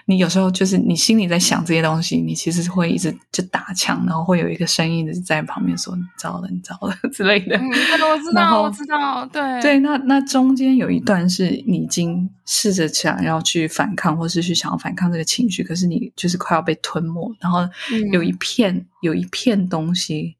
[0.05, 7.57] 你有时候就是你心里在想这些东西，你其实会一直就打枪，然后会有一个声音在旁边说“你糟了，你糟了” 之类的。
[7.57, 9.79] 嗯，我知道，我知道，对对。
[9.79, 17.67] 那那中间有一段是你已经试着想要去反抗，或是去想要反抗这个情绪，可是你就是快要被吞没，然后
[18.11, 20.35] 有一片、嗯、有一片东西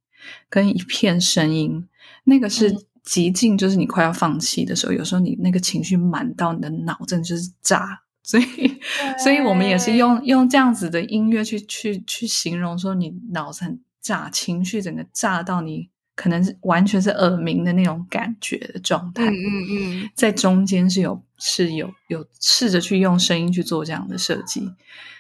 [0.48, 1.88] 跟一片声音，
[2.26, 2.88] 那个是。
[3.00, 8.02] 嗯极尽就是你快要放弃的时候，有时候你那个情绪满到你的脑，真的就是炸。
[8.22, 8.80] 所以，
[9.18, 19.26] 所以我们也是用用这样子的音乐去去去形容，说你脑子很炸，情绪整个炸到你可能是完全是耳鸣的那种感觉的状态。
[19.26, 19.68] 嗯嗯
[20.04, 24.70] 嗯，在中间是有是有有试着去用声音去做这样的设计。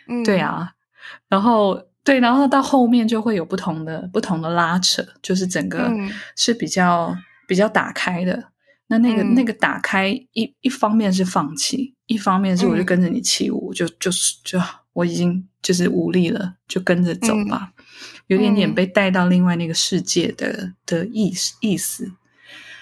[0.07, 0.73] 嗯，对啊，
[1.27, 5.91] 然后对，然后到后面就会有不同的不同的拉扯，就是整个
[6.35, 7.17] 是比较。
[7.49, 8.51] 比较打开的，
[8.89, 14.61] 那那个、嗯、那个打开一一方面是放弃，一方面是我就跟着你起舞，嗯、就就是就
[14.93, 17.83] 我已经就是无力了，就跟着走吧，嗯、
[18.27, 22.11] 有点点被带到另外那个世界的的意思意思。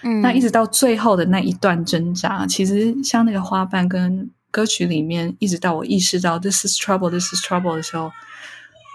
[0.03, 8.11] 嗯，那一直到最后的那一段挣扎，其实像那个花瓣跟歌曲里面，一直到我意识到 this is trouble, this is trouble 的时候，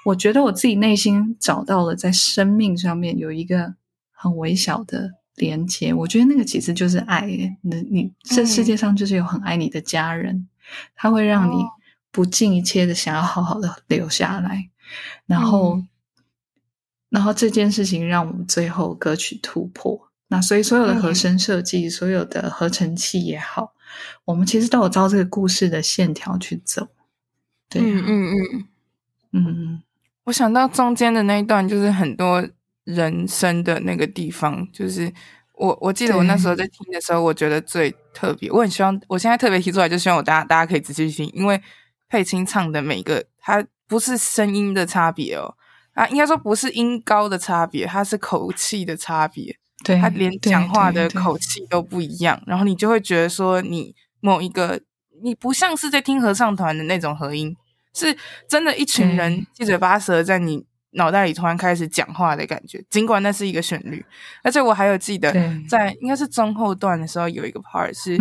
[0.05, 3.75] 我觉得我自己内心找到了在生命上面有一个
[4.13, 5.22] 很微小的。
[5.37, 7.27] 连接，我觉得那个其实就是爱。
[7.63, 10.49] 你你这世界上就是有很爱你的家人，嗯、
[10.95, 11.65] 他会让你
[12.11, 14.69] 不尽一切的想要好好的留下来。
[15.27, 15.89] 然后，嗯、
[17.09, 20.11] 然后这件事情让我们最后歌曲突破。
[20.29, 23.73] 那所以所有的和声设计，嗯、所有的合成器也好，
[24.27, 26.89] 我们其实都有照这个故事的线条去走。
[27.69, 28.67] 对、啊，嗯嗯
[29.33, 29.83] 嗯嗯。
[30.25, 32.47] 我想到中间的那一段，就是很多。
[32.85, 35.13] 人生的那个地方，就是
[35.55, 38.51] 我我记得我那时候在听的时候，我觉得最特别。
[38.51, 41.61] 我很希望我现在特别提出来，就希望我大家大家可以仔细听，因为
[42.09, 45.55] 佩青唱的每个，它不是声音的差别哦，
[45.95, 49.57] 啊，应该说不是音高的差别，它是口气的差别。
[49.85, 54.81] 对，他连讲话的口气都不一样，然后你就会觉得说，你某一个
[55.23, 57.57] 你不像是在听合唱团的那种合音，
[57.95, 58.17] 是
[58.49, 60.65] 真的一群人七嘴八舌在你。
[60.93, 64.05] 脑袋里突然开始讲话的感觉，尽管那是一个旋律，
[64.43, 65.33] 而且我还有记得
[65.69, 68.19] 在应该是中后段的时候有一个 part 是，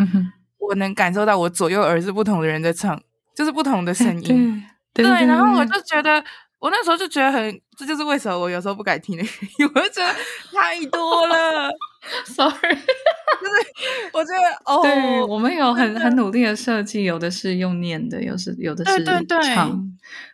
[0.58, 3.02] 我能感受到我左右耳是不同的人在唱，
[3.36, 4.64] 就是不同的声音，
[4.94, 6.24] 对，然后我就觉得。
[6.62, 9.66] 我那时候就觉得很，这就是为什么我有时候不敢听的原因。
[9.74, 10.14] 我就觉得
[10.54, 11.72] 太多了
[12.26, 19.56] sorry，就是 我觉得哦，对，我们有很很努力的设计，有的是用念的，有是有的是唱，对对对，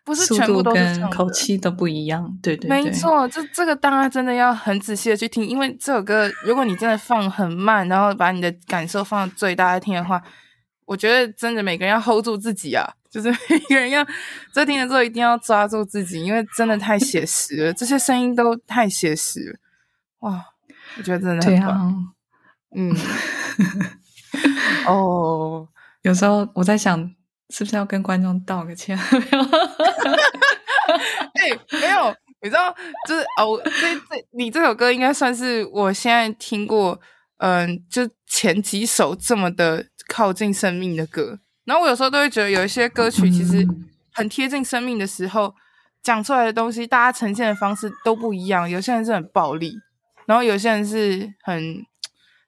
[0.04, 10.22] 不是全部都是跟口气都不一样，对对对，没错，这这个大家真的要很仔细的去听，因为这首歌如果你真的放很慢，然后把你的感受放到最大来听的话，
[10.86, 12.94] 我觉得真的每个人要 hold 住自己啊。
[13.10, 14.06] 就是每个人要
[14.52, 19.60] 在听的时候一定要抓住自己，因为真的太写实了，这些声音都太写实了，
[20.20, 20.46] 哇！
[20.98, 21.70] 我觉得真的很棒。
[21.70, 21.94] 啊、
[22.76, 22.96] 嗯，
[24.88, 25.68] 哦，
[26.02, 27.00] 有时候我在想，
[27.50, 28.98] 是不是要跟观众道个歉？
[31.36, 32.74] 哎、欸，没有，你知道，
[33.08, 37.00] 就是哦，这这你这首歌应该算是我现在听过，
[37.38, 41.40] 嗯、呃，就前几首这么的靠近生命的歌。
[41.66, 43.68] 然后我有时候都会觉得，有一些歌曲其实
[44.14, 45.54] 很贴近生命的时候，
[46.02, 48.70] 讲出来的东西，大家呈现的方式都不一样。
[48.70, 49.78] 有些人是很暴力，
[50.28, 51.84] 然后有些人是很，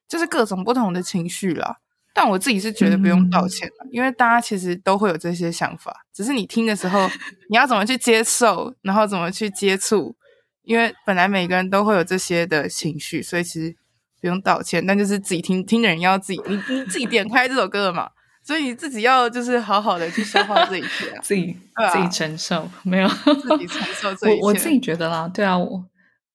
[0.07, 1.77] 就是各种不同的情绪啦。
[2.13, 7.09] 但我自己是觉得不用道歉的，因为大家其实都会有这些想法，只是你听的时候，
[7.49, 10.15] 你要怎么去接受，然后怎么去接触，
[10.63, 13.73] 因为本来每个人都会有这些的情绪，所以其实
[14.19, 18.09] 不用道歉，但就是自己听听的人要自己，你你自己点开这首歌嘛，
[18.43, 24.41] 所以你自己要就是好好的去消化这一切，啊， 自己、啊、自己承受，没有自己承受这一切。
[24.41, 25.85] 我我自己觉得啦，对啊，我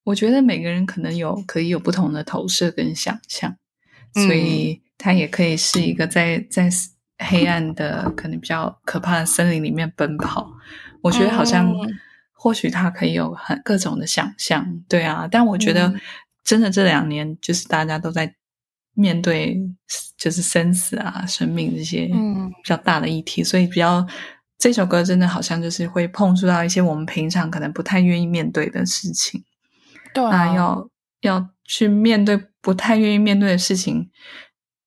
[0.05, 3.57] 我觉得每个人可能有可以有不同的投射跟想象，
[4.15, 6.71] 所以他也可以是一个在在。
[7.17, 10.53] 黑暗的可能比较可怕的森林里面奔跑，
[11.01, 11.73] 我觉得好像
[12.33, 15.29] 或许他可以有很各种的想象，对啊。
[15.31, 15.95] 但我觉得
[16.43, 18.35] 真的这两年就是大家都在
[18.95, 19.57] 面对
[20.19, 24.05] 就是生死啊、生命这些比较大的议题，所以比较
[24.59, 29.45] 这首歌真的好像就是会碰触到一些我们平常可能不太愿意面对的事情。
[30.15, 30.89] 对啊，那要
[31.21, 34.11] 要去面对不太愿意面对的事情，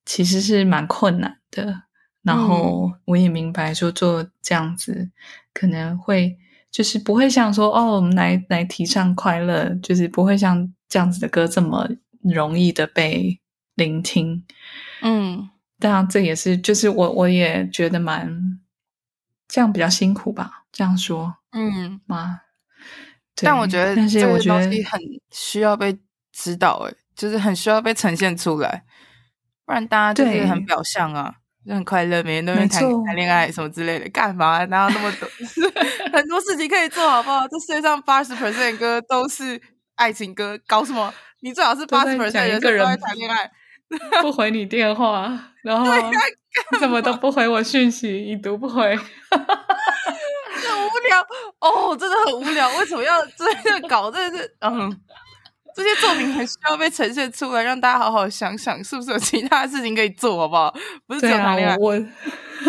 [0.05, 1.83] 其实是蛮困难的。
[2.23, 5.11] 然后我也明白，说做这样子
[5.53, 6.37] 可能会
[6.71, 11.87] 就是不会像说哦，我们来来提倡快乐，就是不会像这样子的歌这么
[12.21, 13.39] 容易的被
[13.75, 14.45] 聆听。
[15.01, 15.49] 嗯，
[15.79, 18.59] 当然这也是就是我我也觉得蛮
[19.47, 22.41] 这样比较辛苦吧，这样说，嗯嘛。
[23.43, 25.97] 但我觉得，但是我觉得很需要被
[26.31, 28.83] 知道，诶，就是很需要被呈现出来，
[29.65, 31.35] 不然大家就是很表象啊。
[31.67, 34.63] 就很快乐，每天都在谈谈恋爱什么之类的，干嘛？
[34.67, 35.27] 哪有那么多
[36.13, 37.45] 很多事情可以做好不好？
[37.45, 39.61] 这世界上八十 percent 的歌都是
[39.95, 41.13] 爱情歌，搞什么？
[41.41, 43.51] 你最好是八十 percent 的人都在谈恋爱，
[44.21, 45.91] 不回你电话，然 后
[46.79, 48.95] 怎么都不回我讯息，已读不回，
[50.57, 51.21] 很无聊
[51.59, 52.69] 哦，真的很无聊。
[52.77, 54.11] 为什么要这样搞？
[54.11, 55.01] 真的是嗯。
[55.75, 60.75] 这些作品还需要被呈现出来，让大家好好想想，是不是有其他的事情可以做，好不好？
[61.05, 61.75] 不是只有谈恋爱。
[61.75, 62.03] 啊、我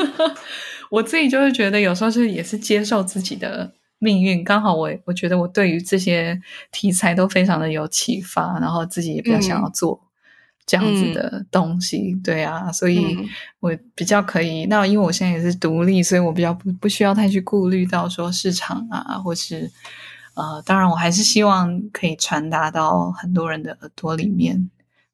[0.93, 4.45] 我自己就是觉得，有时候是也是接受自己的命运。
[4.45, 6.39] 刚好我我觉得我对于这些
[6.70, 9.99] 题材都非常的有启发，然后自己也比较想要做
[10.69, 12.12] 这样子的东西。
[12.12, 13.19] 嗯、对啊，所以
[13.59, 14.66] 我比较可以。
[14.66, 19.69] 那因为我现在也是独立，所以我比较不不需要太去顾虑到说市场啊，或是。
[20.41, 24.71] 呃，当然，我还是希望可以传达到很多人的耳朵里面，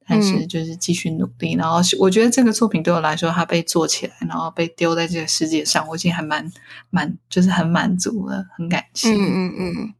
[0.07, 1.55] 但是就是继续努力。
[1.55, 6.47] 嗯、然后，我觉得这个作品对我来说，它被做起来，然后被丢在这个世界上，我已经还蛮
[6.91, 9.15] 蛮，就是很满足了，很感谢。
[9.15, 9.95] 嗯嗯嗯。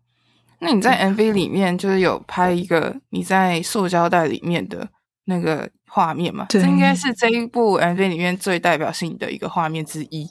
[0.59, 4.87] 那你在 MV 里面就是有拍一个你在塑胶袋里面的
[5.25, 6.47] 那个画面嘛？
[6.49, 10.29] 这应该是这一部 MV 里面最代表性的一个画面之一。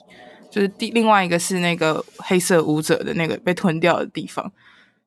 [0.50, 4.52] 就是第另外一个是那个黑色舞者的那个被吞掉的地方。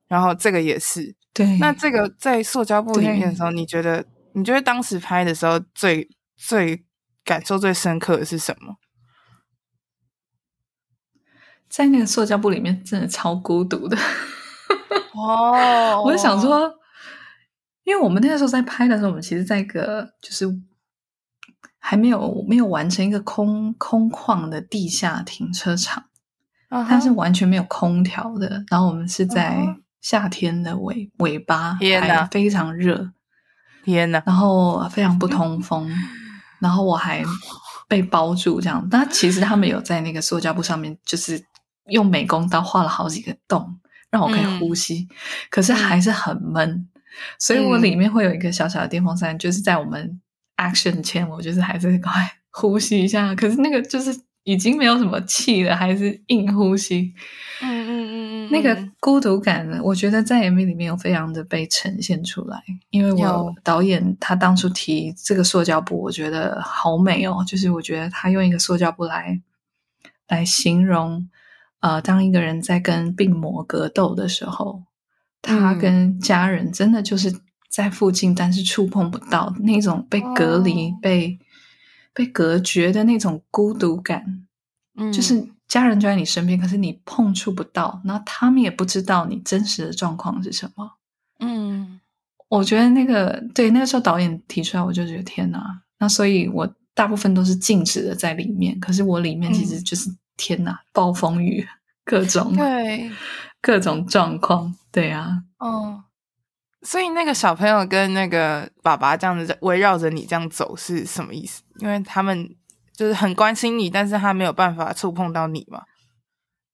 [0.07, 1.57] 然后这个也是，对。
[1.57, 6.85] 那这个在塑胶布里面的时候，你觉得你觉得当时拍的时候最最
[7.25, 8.75] 感受最深刻的是什么？
[11.69, 13.97] 在那个塑胶布里面，真的超孤独的。
[15.13, 16.73] 哦， 我就想说，
[17.87, 20.45] 因为我们那个时候在拍的时候，我们其实在一个就是
[21.79, 26.03] 还没有没有完成一个空空旷的地下停车场，
[26.69, 28.65] 它是完全没有空调的。
[28.69, 29.65] 然后我们是在。
[29.99, 33.11] 夏天的尾尾巴，天哪，非常热，
[33.83, 34.23] 天哪！
[34.25, 35.91] 然后非常不通风，
[36.59, 37.25] 然后我还
[37.89, 38.87] 被包住这样。
[38.89, 41.43] 但其实他们有在那个塑胶布上面，就是
[41.87, 43.79] 用美工刀画了好几个洞，
[44.09, 45.07] 让我可以呼吸。
[45.09, 45.15] 嗯、
[45.49, 46.89] 可是还是很闷，嗯、
[47.39, 50.19] 所以我里面会有一个小小的电风扇，嗯、就是在我们
[50.57, 53.33] action 前，我就是还是赶快 呼吸一下。
[53.35, 57.13] 可是那个就是已经没有什么气了，还是硬呼吸。
[57.61, 58.49] 嗯嗯嗯。
[58.49, 62.63] 那个孤独感呢，我觉得在 MV 里面有非常的被呈现出来。
[62.91, 67.43] 因为我导演他当初提这个塑胶布，我觉得好美哦。
[67.45, 69.41] 就是我觉得他用一个塑胶布来
[70.29, 71.29] 来形容，
[71.81, 74.83] 呃，当一个人在跟病魔格斗的时候，
[75.41, 77.33] 他跟家人真的就是
[77.69, 81.39] 在附近，但是触碰不到那种被隔离、哦、被
[82.13, 84.45] 被隔绝的那种孤独感。
[84.95, 85.49] 嗯，就是。
[85.67, 90.93] 家人就在你身边，可是你碰触不到，然后他们也不知道你真实的状况是什么。
[91.41, 91.99] 嗯，
[92.47, 95.81] 我觉得那个对那个时候导演提出来，我就觉得天哪！
[95.99, 101.67] 那所以我大部分都是静止的在里面，可是我里面其实就是、嗯、天哪，暴风雨，
[102.05, 103.11] 各种对
[103.67, 106.05] 各种状况，对啊，哦，
[106.81, 111.61] 所以那个小朋友跟那个爸爸这样子围绕着你这样走是什么意思？
[111.79, 112.55] 因为他们。
[112.97, 115.83] 就是很关心你，但是他没有办法触碰到你嘛。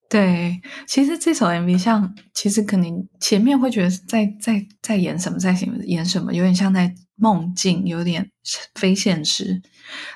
[0.10, 5.52] 对，其实这首 MV 像，其实可能前面会觉得在在在演什么，在
[5.84, 8.32] 演什么，有点像在梦境，有点
[8.76, 9.62] 非现实。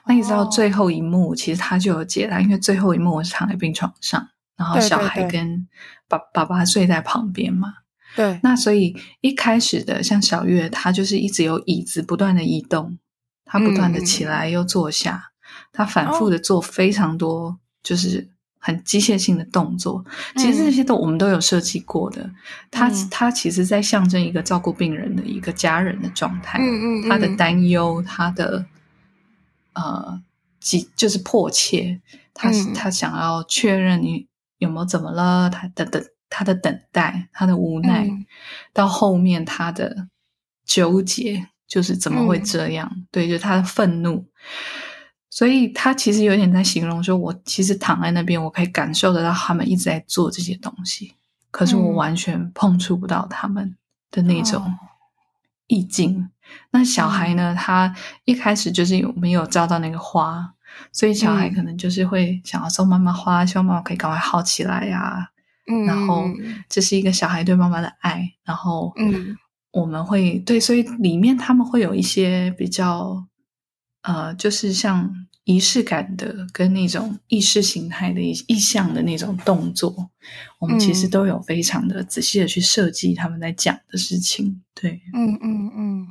[0.06, 5.68] 那你知道最后一幕，其实他就有解答，因为最后一幕我是躺在病床上，然后小孩跟
[6.08, 7.74] 爸爸爸睡在旁边嘛。
[8.16, 12.98] 对，那所以一开始的像小月，她就是一直有椅子不断的移动，
[13.46, 15.32] 她不断的起来又坐下，
[15.72, 18.28] 她、嗯、反复的做非常多，就是
[18.58, 19.98] 很机械性的动作。
[19.98, 20.06] 哦、
[20.38, 22.28] 其实这些都我们都有设计过的。
[22.72, 28.66] 她她、嗯、其实在象征一个照顾病人的一个家人的状态，嗯嗯，她的担忧，她的
[29.74, 30.20] 呃，
[30.60, 32.02] 急就是迫切，
[32.34, 34.26] 她她、嗯、想要确认你
[34.58, 36.04] 有没有怎么了，他的等。
[36.30, 38.26] 他的等待，他的无奈，嗯、
[38.74, 40.10] 到后面他的
[40.66, 42.92] 纠结，就是怎么会这样？
[42.94, 44.26] 嗯、对，就是他的愤怒。
[45.30, 51.14] 所以他其实有点在形容说，我其实躺在那边，我可以感受得到他们一直在做这些东西，
[51.50, 53.78] 可是我完全碰触不到他们
[54.12, 54.76] 的那种
[55.68, 56.20] 意境。
[56.20, 56.32] 嗯、
[56.72, 57.56] 那小孩呢？
[57.58, 57.96] 他
[58.26, 60.56] 一开始就是有没有照到那个花，
[60.92, 65.28] 所以小孩可能就是会想要送妈妈花，希望妈妈可以赶快好起来呀、啊。
[65.86, 66.30] 然后
[66.70, 69.38] 这是一个小孩对妈妈的爱，然后嗯，
[69.72, 73.28] 我们会对，所以里面他们会有一些比较
[74.04, 80.10] 呃，就是像仪式感的跟那种意识形态的意意象的那种动作，
[80.60, 84.62] 我们其实都有非常的仔细的去设计他们在讲的事情。
[84.74, 86.08] 对，嗯嗯嗯。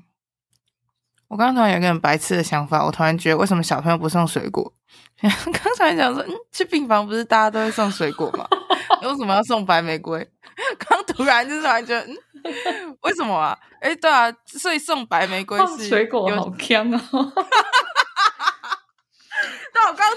[1.36, 4.72] 我刚刚突然有一个很白痴的想法，我突然觉得为什么小朋友不送水果？
[5.20, 8.46] 刚才想说，嗯，去病房不是大家都会送水果吗？
[9.04, 10.26] 为什么要送白玫瑰？
[10.88, 13.54] 刚突然就突然觉得，嗯，为什么啊？
[13.82, 17.32] 哎，对啊，所以送白玫瑰是水果好香哦。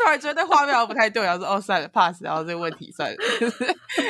[0.09, 3.63] 但我刚突然觉得画面不太对，然后说哦算了，pass，然后这个问题算了，就 是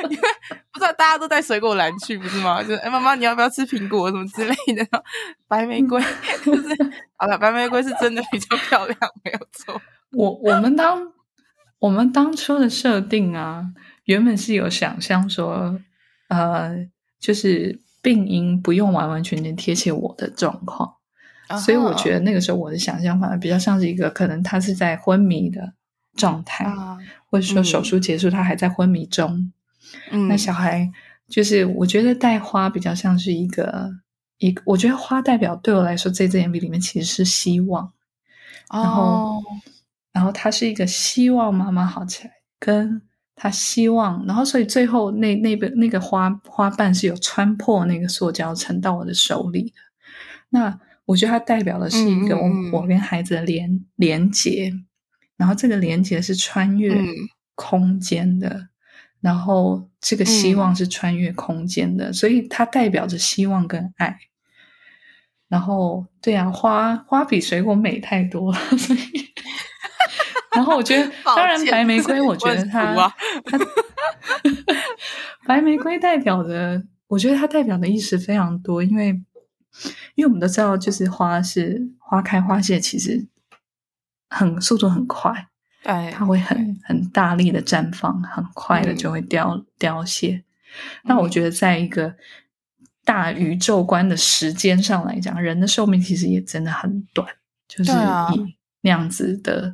[0.09, 0.29] 因为
[0.71, 2.61] 不知道大家都带水果篮去，不是吗？
[2.63, 4.85] 就是哎，妈妈你要不要吃苹果什么之类的？
[5.47, 6.01] 白玫瑰
[6.43, 6.67] 就是
[7.17, 9.81] 好了，白玫瑰是真的比较漂亮，没有错。
[10.13, 11.11] 我我们当
[11.79, 13.65] 我们当初的设定啊。
[14.05, 15.79] 原本是有想象说，
[16.29, 16.75] 呃，
[17.19, 20.95] 就是病因不用完完全全贴切我的状况
[21.49, 21.57] ，uh.
[21.59, 25.73] 所以我觉得那个时候我的想象反而比较像是一个可能他是在昏迷的
[26.15, 26.97] 状态，uh.
[27.27, 29.51] 或者说手术结束他还在昏迷中。
[30.11, 30.91] 嗯，那小孩
[31.27, 33.91] 就是我觉得带花比较像是一个
[34.37, 37.91] 一个，我觉得花代表对我来说，这支 MV 里面其实是希望，
[38.71, 39.43] 然后、uh.
[40.11, 43.01] 然后他是一个希望妈妈好起来跟。
[43.41, 49.75] 他希望，然后所以最后那那个那个花花瓣是有穿破那个塑胶沉到我的手里的。
[50.49, 54.73] 那我觉得它代表的是一个我、嗯、我跟孩子的连连接，
[55.39, 56.93] 然后这个连接是穿越
[57.55, 58.69] 空间的，嗯、
[59.21, 64.19] 然后这个希望是穿越空间的，嗯、所以它代表着希望跟爱。
[65.47, 68.99] 然后对啊，花花比水果美太多了，所以。
[70.51, 72.93] 然后我觉得， 当然白玫瑰，我觉得它，
[73.45, 73.57] 它
[75.47, 79.07] 白玫瑰代表的，我觉得它代表的意思非常多，因为，
[80.15, 83.25] 因为我们都知道，就是花是花开花谢，其实
[84.29, 85.47] 很速度很快，
[85.83, 90.43] 哎，它会很很大力的绽放，很快的就会凋、嗯、凋谢。
[91.03, 92.15] 那我觉得，在一个
[93.03, 97.27] 大宇宙观的时间上来讲，人的寿命其实也真的很短，
[97.67, 99.73] 就是以那样子的。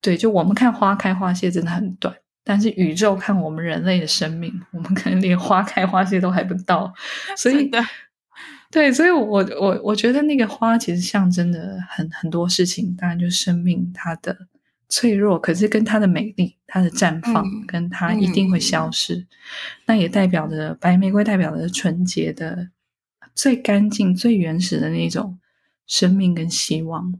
[0.00, 2.14] 对，就我们看花开花谢真的很短，
[2.44, 6.94] 但是宇宙看我们人类的生命，我们可能连花开花谢都还不到。
[7.36, 7.84] 所以，的
[8.70, 14.36] 对，所以我我我觉得那个花其实象征的很很多事情，当然就是生命它的
[14.88, 19.16] 脆弱，可是跟它的美丽、它的绽放，嗯、跟它一定会消失。
[19.16, 19.26] 嗯、
[19.86, 22.68] 那也代表着白玫瑰，代表着纯洁的、
[23.34, 25.38] 最干净、最原始的那种
[25.86, 27.14] 生命跟希望。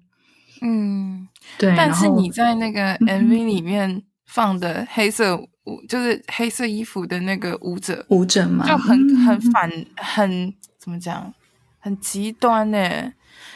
[0.62, 1.28] 嗯。
[1.58, 5.40] 对，但是你在那个 MV 里面放的黑色
[5.88, 10.52] 就是黑色衣服的那个舞者，舞者嘛，就很很反，很
[10.86, 11.34] 怎么讲，
[11.80, 12.78] 很极端呢？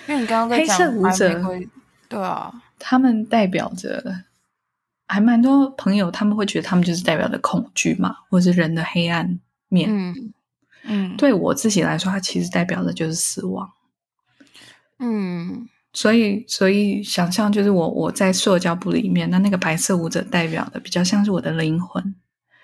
[0.08, 1.40] 因为你刚刚在讲黑色舞者，
[2.08, 4.24] 对啊，他们代表着，
[5.06, 9.88] 还蛮多朋友他们会觉得他们就是代表着恐惧嘛，或者是人的黑暗面。
[9.88, 10.34] 嗯
[10.82, 13.70] 嗯，对我自己来说，它其实代表的就是死亡。
[14.98, 15.68] 嗯。
[15.92, 22.14] 所以，所以想象就是我我在社交部里面，那那个白色舞者代表的比较像是我的灵魂，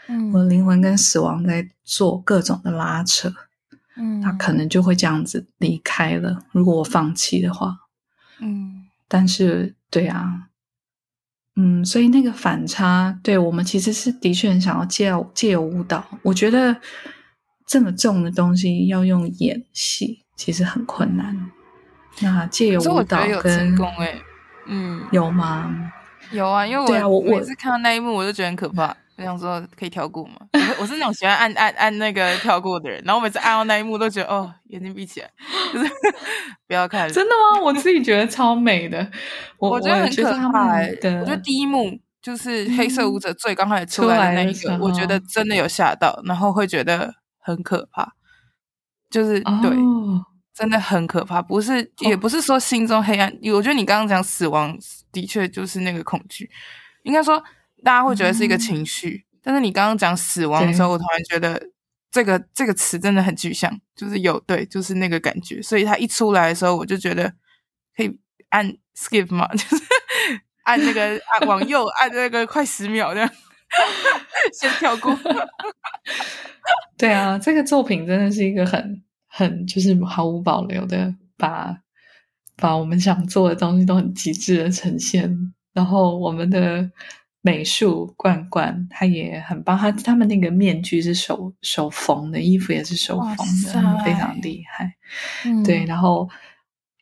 [0.06, 3.28] 嗯，我的灵魂跟死亡在做各种的拉扯，
[3.96, 6.44] 嗯，他可能就会这样子离开了。
[6.52, 7.76] 如果我放弃的话，
[8.40, 10.48] 嗯，但是对啊，
[11.56, 16.04] 嗯，所以那个反差，对我们其实是的确很想要借借由舞蹈。
[16.22, 16.76] 我觉得
[17.66, 21.50] 这么重的东西要用演戏，其实很困难。
[22.20, 24.14] 那借由舞蹈跟成功，哎，
[24.66, 25.92] 嗯，有吗？
[26.32, 28.96] 有啊，因为我、啊、我每次看到那一幕，我就觉得很可怕。
[29.16, 30.36] 我想说可以跳过吗？
[30.52, 35.30] 我我是那种喜欢按按按那个跳过的人，然后我每次按到那一幕都觉得哦，眼睛闭起来，
[35.72, 35.90] 就是
[36.66, 37.10] 不要看。
[37.12, 37.60] 真的吗？
[37.62, 39.10] 我自己觉得超美的，
[39.58, 40.90] 我，我觉得很可怕、欸。
[41.20, 48.12] 我觉得第一幕就是黑色 舞者最刚开始出来的那一个，我觉得真的有吓到，然后会觉得很可怕，
[49.10, 49.70] 就是对。
[49.70, 50.24] 哦
[50.56, 53.28] 真的很可怕，不是，也不是说心中黑暗。
[53.28, 53.56] Oh.
[53.56, 54.74] 我觉得你刚刚讲死亡，
[55.12, 56.48] 的确就是那个恐惧。
[57.02, 57.44] 应该说，
[57.86, 61.70] 大家会觉得是一个情绪，嗯、但是你刚刚讲死亡的时候，我突然觉得
[62.10, 65.62] 这个这个词真的很具象，就是有对，就是那个感觉。
[65.62, 67.32] 所以它一出来的时候，我就觉得
[67.96, 68.18] 可以
[68.48, 69.76] 按 skip 嘛， 就是
[70.64, 71.00] 按那个
[71.38, 73.30] 按往右按那个快十秒这样，
[74.52, 75.16] 先跳过。
[76.98, 79.02] 对啊，这个作品真的是一个很。
[79.28, 81.76] 很就是毫无保留的把
[82.56, 86.90] 把我们想做的东西都很极致的呈现，然后我们的
[87.46, 94.92] 美术罐罐他也很棒，他他们那个面具是手手缝的，衣服也是手缝的，非常厉害。
[95.44, 96.28] 嗯、对，然后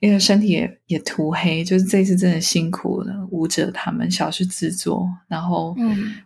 [0.00, 5.74] 因为身体也也涂黑，就是这次真的辛苦了舞者他们小事制作，然后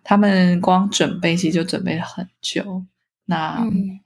[0.03, 2.85] 他们光准备其实就准备了很久，
[3.27, 3.59] 那。
[3.63, 4.01] 嗯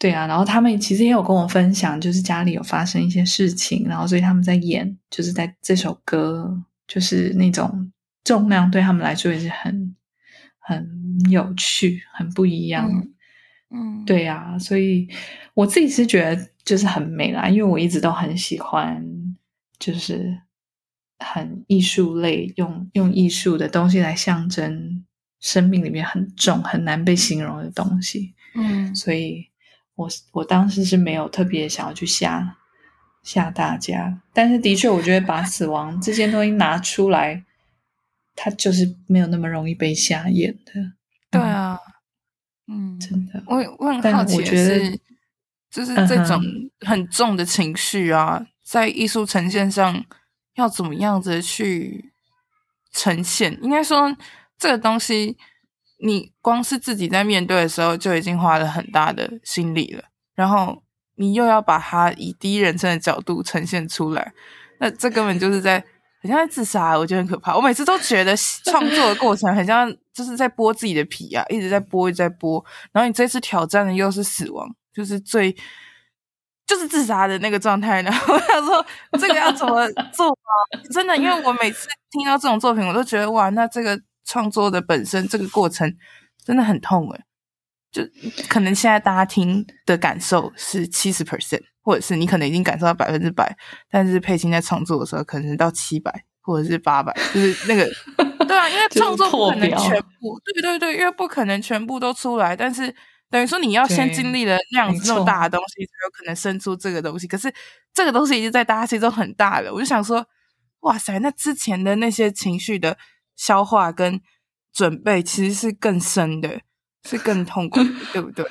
[0.00, 7.90] 对啊，然后他们其实也有跟我分享，就是家里有发生一些事情，然后所以他们在演，就是在这首歌，就是那种
[8.28, 9.96] 重量对他们来说也是很
[10.58, 10.86] 很
[11.30, 12.86] 有趣、很不一样。
[12.90, 13.14] 嗯，
[13.70, 15.08] 嗯对啊，所以
[15.54, 19.02] 我自己是觉得就是很美啦，因为我一直都很喜欢，
[19.78, 20.40] 就是
[21.18, 25.04] 很艺术类，用用艺术的东西来象征
[25.40, 28.34] 生命里面很重、很难被形容的东西。
[28.54, 29.48] 嗯，所以。
[29.98, 32.56] 我我当时是没有特别想要去吓
[33.24, 37.44] 吓大家，但是的确，我觉得把死亡这件东西拿出来，
[38.40, 40.72] 它就是没有那么容易被瞎眼的。
[41.28, 41.76] 对啊，
[42.68, 45.00] 嗯，真的，我我很好奇的是，
[45.68, 46.40] 就是这种
[46.86, 50.04] 很重的情绪啊，在艺术呈现上
[50.54, 52.12] 要怎么样子去
[52.92, 53.58] 呈现？
[53.62, 54.16] 应该说，
[54.56, 55.36] 这个东西。
[56.00, 60.84] 你光是自己在面对的时候就已经花了很大的心力了，然后
[61.16, 64.32] 你又要把它以第一人称的角度呈现出来，
[64.78, 65.84] 那这根本就是在
[66.20, 67.54] 很像在自杀，我觉得很可怕。
[67.56, 72.64] 我每次都觉得创作的过程很像就是在剥自己的皮啊，一直在剥，一直在剥。
[72.92, 75.54] 然后你这次挑战的又是死亡，就是最
[76.66, 78.02] 就是自杀的那个状态。
[78.02, 80.52] 然后他说这个要怎么做啊？
[80.92, 84.00] 真的，因为我每次听到这种作品，我都觉得哇，那这个。
[84.30, 85.90] 创作的本身这个过程
[86.44, 87.24] 真的很痛诶，
[87.90, 88.02] 就
[88.46, 93.56] 可能现在大家听的感受是七十 percent，或者是你可能已经感受到百分之百，
[93.90, 97.88] 但是佩青在创作的时候可能到七百或者是八百，就是那个
[98.46, 102.94] 对啊，因为创作不可能全部，对对对，因为不可能全部都出来，但是
[103.30, 107.26] 等于说你要先经历了那样子那么大的东西，才有可能生出这个东西。
[107.26, 107.50] 可是
[107.94, 110.26] 这个东西已经在大家心中很大了，我就想说，
[110.80, 112.98] 哇塞，那之前的那些情绪的。
[113.38, 114.20] 消化跟
[114.72, 116.60] 准备其实是更深的，
[117.08, 118.44] 是更痛苦的， 对不对？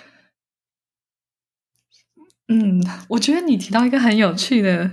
[2.50, 4.90] 嗯，我觉得你提到一个很有趣的，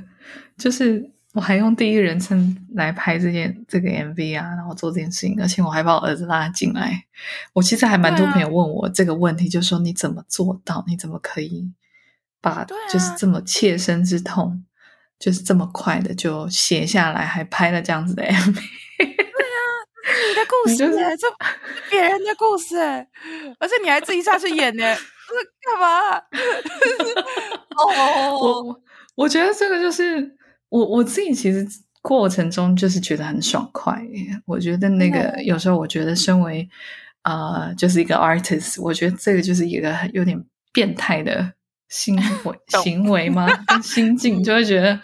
[0.58, 7.04] 就是我还用第一人称来拍这件这个 MV 啊，然后做这件事情，而且我还把我儿子拉进来。
[7.52, 10.84] 我其实还蛮多朋友问我这个问题，啊、就说你怎么做到？
[10.86, 11.72] 你怎么可以
[12.40, 14.58] 把就是这么切身之痛，啊、
[15.18, 18.60] 就是这么快的就写下来，还拍了这样子的 MV？
[20.06, 21.26] 你的故事，就是这
[21.90, 22.76] 别人的故事，
[23.58, 24.84] 而且你还自己下去演呢，
[25.64, 26.22] 干嘛？
[28.30, 28.80] 哦，我
[29.14, 30.36] 我觉得这个就是
[30.68, 31.66] 我我自己其实
[32.02, 34.00] 过程中就是觉得很爽快。
[34.46, 36.68] 我觉得那个有时候我觉得身为
[37.22, 41.52] 呃就是一个 artist，我觉得这个就是一个有点变态的
[41.88, 44.16] 行 为行为吗，跟心。
[44.16, 45.00] 境就会觉得。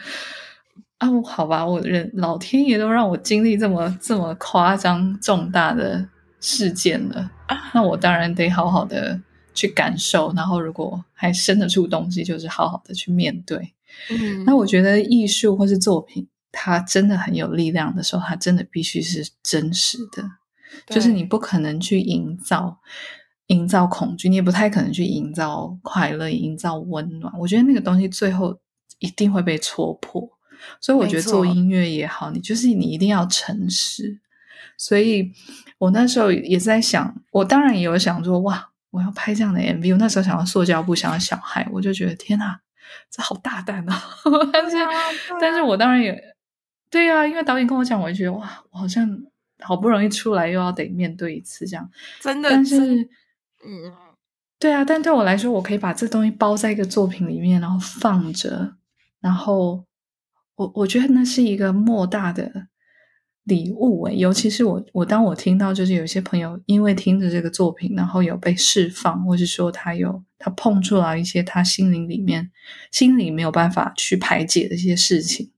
[0.99, 6.07] 啊，好吧，我人老天爷都让我经历这么这么夸张重大的
[6.41, 7.31] 事件了，
[7.73, 9.19] 那我当然得好好的
[9.61, 13.75] 去感受，然后如果还生得出东西，就是好好的去面对。
[14.09, 20.25] 嗯，那我觉得艺术或是作品，它真的很有力量的时候，它真的必须是真实的，
[20.87, 22.79] 就是你不可能去营造
[23.49, 27.31] 营造恐惧，你也不太可能去营造快乐、营造温暖。
[27.39, 28.59] 我觉得那个东西最后
[28.99, 30.27] 一定会被戳破。
[30.81, 34.19] 所以我觉得做音乐也好，你就是你一定要诚实。
[34.77, 35.31] 所以
[35.77, 39.93] 我那时候也在想，我当然也有想说，哇，我要拍这样的 MV。
[39.93, 42.61] 我那时候想要塑胶布，想要小孩，我就觉得天哪，
[43.11, 44.03] 这好大胆啊！
[44.53, 44.77] 但是，
[45.41, 46.21] 但是我当然也
[46.91, 49.09] 对啊，因为导演跟我讲，我就觉得哇，我好像
[49.61, 51.89] 好不容易出来，又要得面对一次这样，
[52.21, 52.51] 真的。
[52.51, 53.09] 但是，
[53.65, 53.93] 嗯，
[54.59, 58.77] 对啊，但对我来说，我可以把这东西包在一个作品里面，然后放着，
[59.21, 59.85] 然后
[60.57, 62.67] 我我觉得那是一个莫大的
[63.45, 72.51] 礼物诶，尤其是我我当我听到就是有些朋友因为听着这个作品，然后有被释放，或是说他有他碰触到一些他心灵里面
[72.93, 75.51] 心里没有办法去排解的一些事情，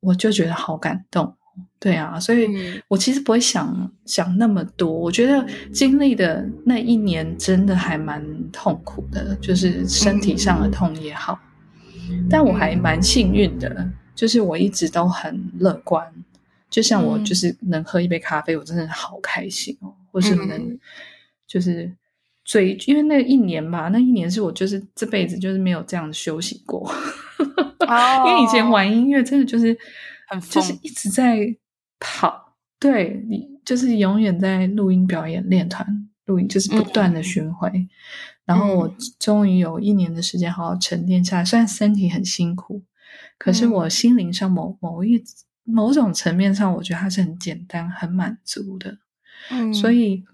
[0.00, 1.34] 我就觉得好感动。
[1.78, 2.46] 对啊，所以
[2.88, 4.92] 我其实不会想想那么多。
[4.92, 11.38] 我觉得经历的那一年真的还蛮痛苦的，就是身体上的痛也好，
[12.28, 16.06] 但我还蛮幸运的，就是我一直都很乐观。
[16.70, 20.78] 就像我就是能喝一杯咖啡，我真的好开心哦，或是能
[21.46, 21.92] 就是
[22.44, 26.90] 最因为那一年吧，那一年是我就是这辈子就是没有这样休息过，
[27.38, 29.76] 因为以前玩音乐真的就是。
[30.48, 31.56] 就是一直在
[31.98, 37.68] 跑，对，你就是永远在录音、表演、练团、录音，就是不断的巡回。
[37.70, 37.88] 嗯、
[38.44, 42.80] 然后我终于有一年的时间好好沉淀下来，虽然身体很辛苦，
[43.38, 45.20] 可是我心灵上某某一
[45.64, 48.98] 某种层面上，我觉得它是很简单、很满足的。
[49.50, 50.24] 嗯，所以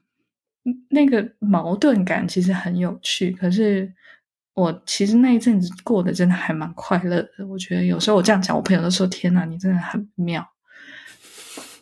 [0.91, 3.95] 那个矛盾感其实很有趣，可是。
[4.57, 7.47] 我其实那一阵子过得真的还蛮快乐的。
[7.47, 10.51] 我觉得有时候我这样讲，我朋友都说：“天哪，你真的很妙。”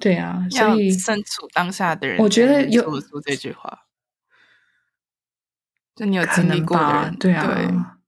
[0.01, 3.87] 对啊，所以身处当下的人，我觉得有说出这句话，
[5.95, 7.47] 就你有经历过的人，对啊，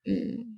[0.03, 0.55] 对嗯，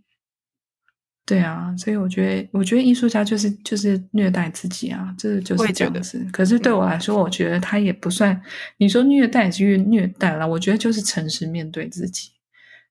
[1.29, 6.27] 对啊，所以我觉得，我觉得艺术家就是就是虐待自己啊，这就是这样子。
[6.33, 8.41] 可是对我来说，嗯、我觉得他也不算。
[8.79, 12.31] 你说虐待是虐待了，我觉得就是诚实面对自己，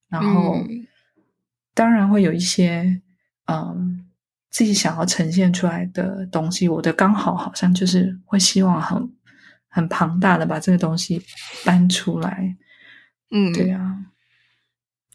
[0.08, 0.58] 然后。
[0.70, 0.88] 嗯
[1.78, 3.04] 当然会有一些，
[3.46, 4.04] 嗯，
[4.50, 9.12] 自己想要呈现出来的东西，我的刚好好像就是会希望很
[9.70, 11.22] 很庞大的把这个东西
[11.64, 12.58] 搬出来，
[13.30, 13.96] 嗯，对啊。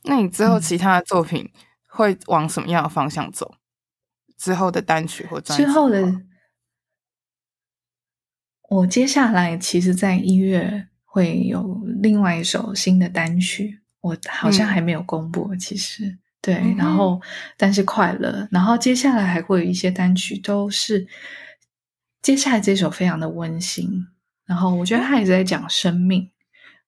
[0.05, 1.51] 那你之后其他的作品
[1.95, 3.55] 会往什么样的方向走？
[3.55, 5.65] 嗯、之后的单曲或专辑？
[5.65, 6.23] 之后的，
[8.71, 16.19] 我接下来其实在一月会有另外一首新的单曲，我好像还没有公布，嗯、其实。
[16.45, 17.23] 对，然后
[17.57, 21.07] 但是快乐，然后接下来还会有一些单曲，都是
[22.21, 23.89] 接下来这首非常的温馨，
[24.45, 26.33] 然后我觉得他也在讲生命，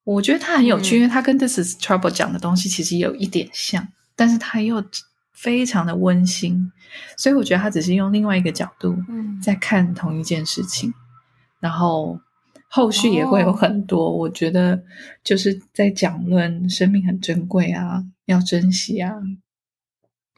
[0.02, 3.86] 我觉得他很有趣，因为他跟 This is Trouble 讲的东西其实有一点像，
[4.16, 4.82] 但是他又
[5.32, 6.70] 非常的温馨，
[7.16, 8.96] 所以我觉得他只是用另外一个角度
[9.42, 10.92] 在看同一件事情，
[11.60, 12.20] 然后
[12.68, 14.82] 后续也会有很多，我觉得
[15.22, 19.12] 就是在讲论生命很珍贵啊，要珍惜啊。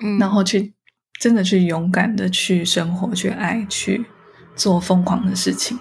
[0.03, 0.75] 嗯，然后去
[1.19, 4.05] 真的去勇敢的去生活，去爱，去
[4.55, 5.79] 做疯狂的事情。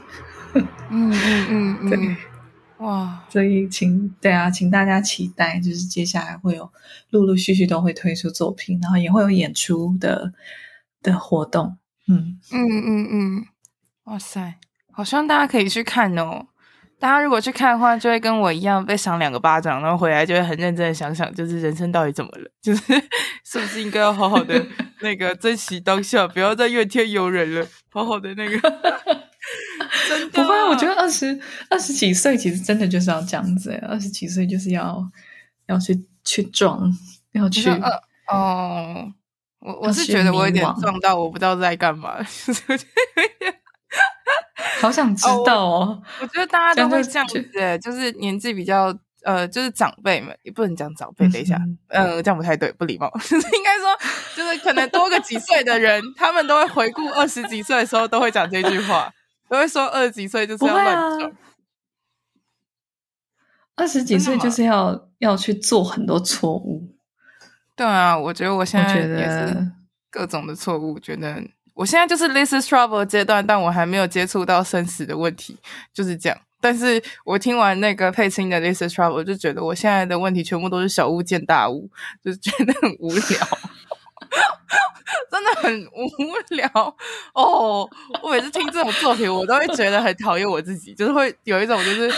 [0.90, 2.18] 嗯嗯嗯嗯，对，
[2.80, 3.24] 哇！
[3.30, 6.70] 所以请对啊，请大家期待，就是接下来会有
[7.10, 10.34] 陆陆续续都会推出作品，然后也会有演出的
[11.02, 11.78] 的活动。
[12.08, 13.46] 嗯嗯嗯嗯，
[14.04, 14.56] 哇塞，
[14.92, 16.48] 好希望大家可以去看哦。
[16.98, 22.94] 大家如果去看的话，就会跟我一样被赏两个巴掌，然后回来就会很认真的想想，就是人生到底怎么了，就是
[23.44, 24.66] 是不是应该要好好的
[25.02, 29.25] 那个珍惜当下，不要再怨天尤人了，好好的那个。
[30.10, 31.40] 真的，不会，我觉得二十
[31.70, 35.02] 二十几岁其实真的就是要这样子，二十几岁就是要
[35.68, 36.92] 要去去撞，
[37.34, 37.70] 要去
[38.28, 39.12] 哦。
[39.60, 42.18] 我我是觉得我有点撞到，我不知道在干嘛。
[44.80, 46.04] 好想知道哦！
[46.22, 47.44] 我觉得大家都会这样子，
[47.82, 53.10] 就是年纪比较呃，就是长辈们也不能讲长辈，等一下，嗯，这样不太对，不礼貌。
[53.24, 53.98] 就 是应该说，
[54.36, 59.12] 就是可能多个几岁的人，他们都会回顾二十几岁的时候，都会讲这句话，
[59.50, 61.32] 都会说二十几岁就是要乱撞。
[63.76, 66.96] 二十几岁就是要要去做很多错误。
[67.76, 69.72] 对啊，我觉得我现在也是
[70.10, 71.44] 各种的错误，觉得。
[71.74, 75.60] 我现在就是 is trouble 阶段，但我还没有接触到生死的问题，
[75.94, 76.38] 就是这样。
[76.62, 81.92] 但是我听完那个佩青的 is trouble，就觉得我现在的问题全部都是小巫见大巫，
[82.24, 83.48] 就是觉得很无聊。
[85.32, 86.68] 真的很无聊
[87.34, 87.88] 哦！
[88.22, 92.12] 我每次听这种作品，我都会觉得很讨厌我自己，就是会有一种就是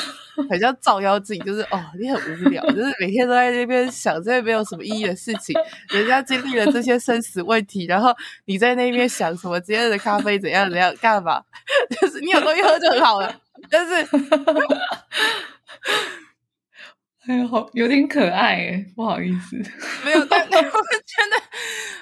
[0.49, 5.55] 很像照妖镜，就是哦，你很无聊，就是每天都在那边想这些没有什么意义的事情。
[5.89, 8.13] 人家经历了这些生死问题，然后
[8.45, 11.41] 你在那边想什么今天的咖啡怎样怎样干嘛？
[11.99, 13.35] 就是你有东西喝就很好了，
[13.69, 14.07] 但是。
[17.27, 19.57] 哎呀，好有点可爱哎，不好意思，
[20.05, 21.37] 没有，但 我真的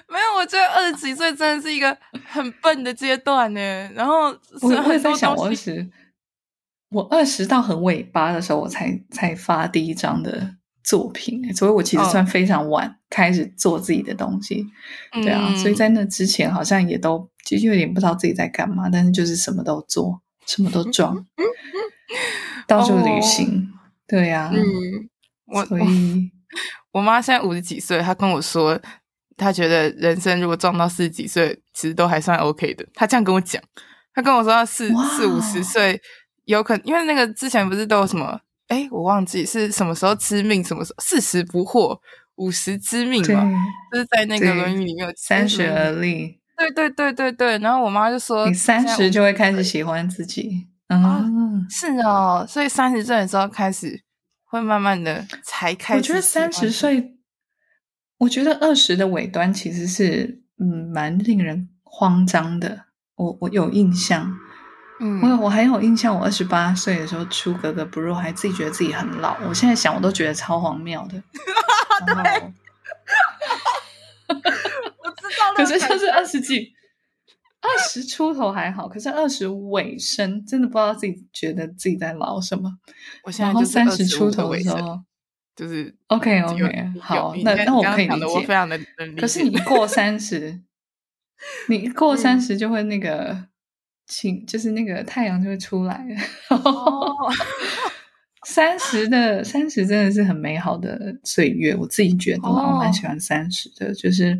[0.07, 0.35] 没有。
[0.37, 1.97] 我觉得二十几岁真的是一个
[2.27, 3.59] 很笨的阶段呢。
[3.95, 5.89] 然后我会在想，我二十，
[6.89, 14.63] 我二十到很尾巴的时候，我才才发第一张的作品，所以我其实算非常晚开始做自己的东西。
[15.13, 21.25] 哦、对啊，所以在那之前好像也都其实有点不知道自己在干嘛，但是就是什么都做，什么都 装，
[22.67, 23.71] 到处旅行。
[23.71, 25.09] 哦、对呀、啊，嗯，
[25.47, 26.31] 我所以
[26.91, 28.79] 我妈现在五十几岁，她跟我说。
[29.37, 32.87] 她觉得人生如果撞到四十几岁，其实都还算 OK 的。
[32.93, 33.61] 她这样跟我讲，
[34.13, 36.01] 她跟我说她四四五十岁
[36.45, 38.39] 有可能，因为那个之前不是都有什么？
[38.69, 41.99] 哎，我忘记是什么时候知命，什么时候四十不惑，
[42.35, 43.45] 五十知命嘛？
[43.91, 46.39] 就是在那个《论语》里面有三十而立。
[46.57, 47.57] 对对对对对。
[47.57, 50.65] 然后我妈就说，你三十就会开始喜欢自己。
[50.87, 54.01] 嗯，哦是哦，所以三十岁的时候开始
[54.45, 55.97] 会慢慢的才开始。
[55.97, 57.11] 我觉得三十岁。
[58.17, 62.85] 我觉得二十的尾端其实是嗯蛮令人慌张的。
[63.15, 64.33] 我我有印象，
[65.01, 69.37] 嗯，我我很有印象，我二十八岁的时候出格格不入，还自己觉得自己很老。
[69.47, 71.19] 我现在想，我都觉得超荒谬的。
[72.07, 72.15] 对，
[74.27, 75.57] 我知道了。
[75.57, 76.73] 可是就是二十几，
[77.65, 82.71] 二十出头还好，可是二十尾声，真的不知道自己觉得自己在老什么。
[83.23, 85.01] 我现在就三十出头的时候。
[85.55, 88.25] 就是 OK OK 好，那那我可以理解。
[88.25, 88.77] 我非常的
[89.17, 90.59] 可是你一过三十，
[91.69, 93.47] 你一过三十就会那个，
[94.05, 96.15] 晴就是那个太阳就会出来了。
[98.45, 104.37] 三十的三十真的是很美好的岁月，我自己觉得我蛮喜欢三十的，就是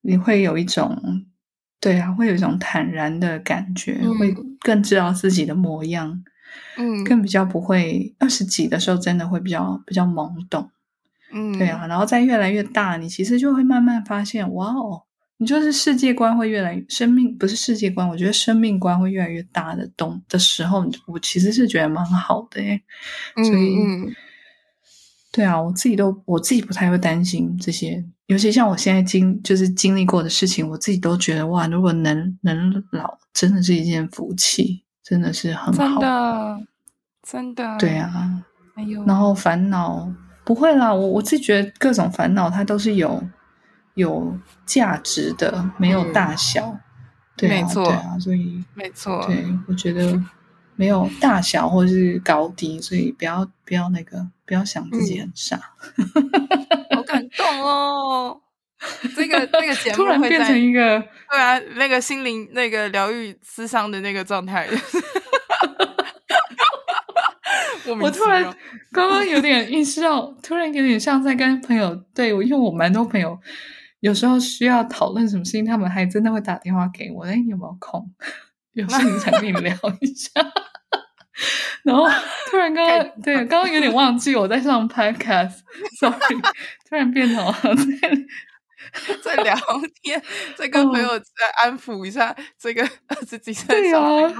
[0.00, 1.00] 你会有一种
[1.80, 6.22] 对啊，会有一种坦然的感觉，会更知道自己的模样。
[6.76, 10.70] 嗯，更比较不会二十几的时候，真的会比较比较懵懂，
[11.32, 15.02] 嗯，对啊，然后再越来越大，你其实就会慢慢发现，哇哦，
[15.36, 22.80] 你就是世界观会越来越，生命不是世界观，我觉得生命观会越来越大的懂的时候，我其实是觉得蛮好的耶，
[23.36, 24.14] 所以，嗯，
[25.30, 34.84] 对啊，我自己都我自己不太会担心这些，尤其像我现在经就是经历过的事情，我自己都觉得哇，如果能能老，真的是一件福气。
[35.00, 36.60] 真的是很好，真的，
[37.22, 40.06] 真的，对啊，哎呦，然后烦恼
[40.44, 43.22] 不会啦，我我自己觉得各种烦恼它都是有
[43.94, 46.80] 有价值的，没有大小，嗯、
[47.38, 50.22] 对啊，没错，对啊，所以没错，对，我觉得
[50.76, 55.60] 没有大小或是高低，所以不要不要那个，不要想自己很傻，
[55.98, 56.04] 嗯、
[56.96, 58.40] 好感动哦。
[59.14, 60.98] 这个这个节目突然变成一个
[61.30, 64.66] 对啊，那个心灵那个疗愈思商的那个状态。
[67.86, 68.42] 我我突然
[68.92, 73.38] 刚刚有点意识到，突然有点像在跟朋友对我，因为我蛮多朋友
[74.00, 77.24] 有时候需要讨论什么事情，他们还真的会打电话给我。
[77.24, 78.10] 哎，你有没有空？
[78.72, 80.30] 有事情想跟你聊一下。
[81.84, 82.06] 然后
[82.50, 86.40] 突然刚刚对 刚刚有点忘记我在上 podcast，sorry，
[86.88, 87.52] 突然变成
[88.00, 88.10] 在。
[89.22, 89.54] 在聊
[90.02, 90.20] 天，
[90.56, 91.26] 在跟朋友在
[91.62, 94.34] 安抚一下这个二十几岁的小孩，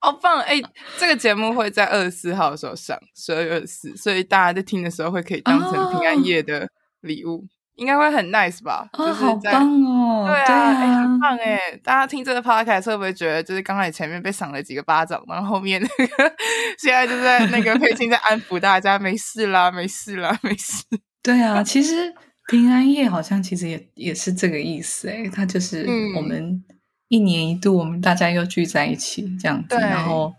[0.00, 0.40] 好棒！
[0.40, 0.60] 哎，
[0.98, 6.68] 这个节目会在二十四号的时候上，十二月二十四，所以大家在听的时候会可以当成平安夜的
[7.00, 7.46] 礼物，
[7.76, 8.88] 应该会很 nice 吧？
[8.92, 10.26] 就是好棒哦！
[10.26, 11.58] 对啊，哎，很棒哎！
[11.82, 16.34] 大家听这个 podcast 会不会觉得，就是刚才前面被赏了几个巴掌，然后后面那 个
[16.78, 20.84] 现在就在那个佩青在安抚大家，没事啦， 没事啦， 没事。
[21.22, 22.12] 对啊，其实
[22.48, 26.62] 平安夜好像其实也也是这个意思诶，它就是我们
[27.08, 30.32] 一年一度，我们大家又聚在一起这样子，然后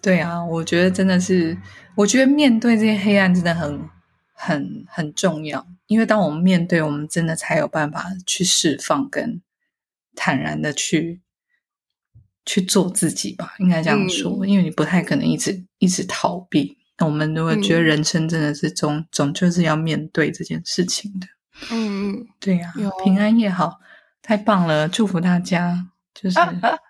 [0.00, 1.56] 对啊，我觉得真的是，
[1.96, 3.88] 我觉得面对这些黑暗真的很
[4.34, 9.42] 很很重要，因为当我们面对，我们真的才有办法去释放跟
[10.14, 11.20] 坦然的去
[12.44, 16.76] 去做自己吧，应该这样说，嗯、因为你不太可能一直一直逃避。
[16.98, 21.26] 那我们如果觉得人生真的是总、嗯、总就是要面对这件事情的，
[21.70, 23.80] 嗯嗯，对呀、啊，有平安夜好，
[24.20, 26.38] 太棒了，祝福大家，就是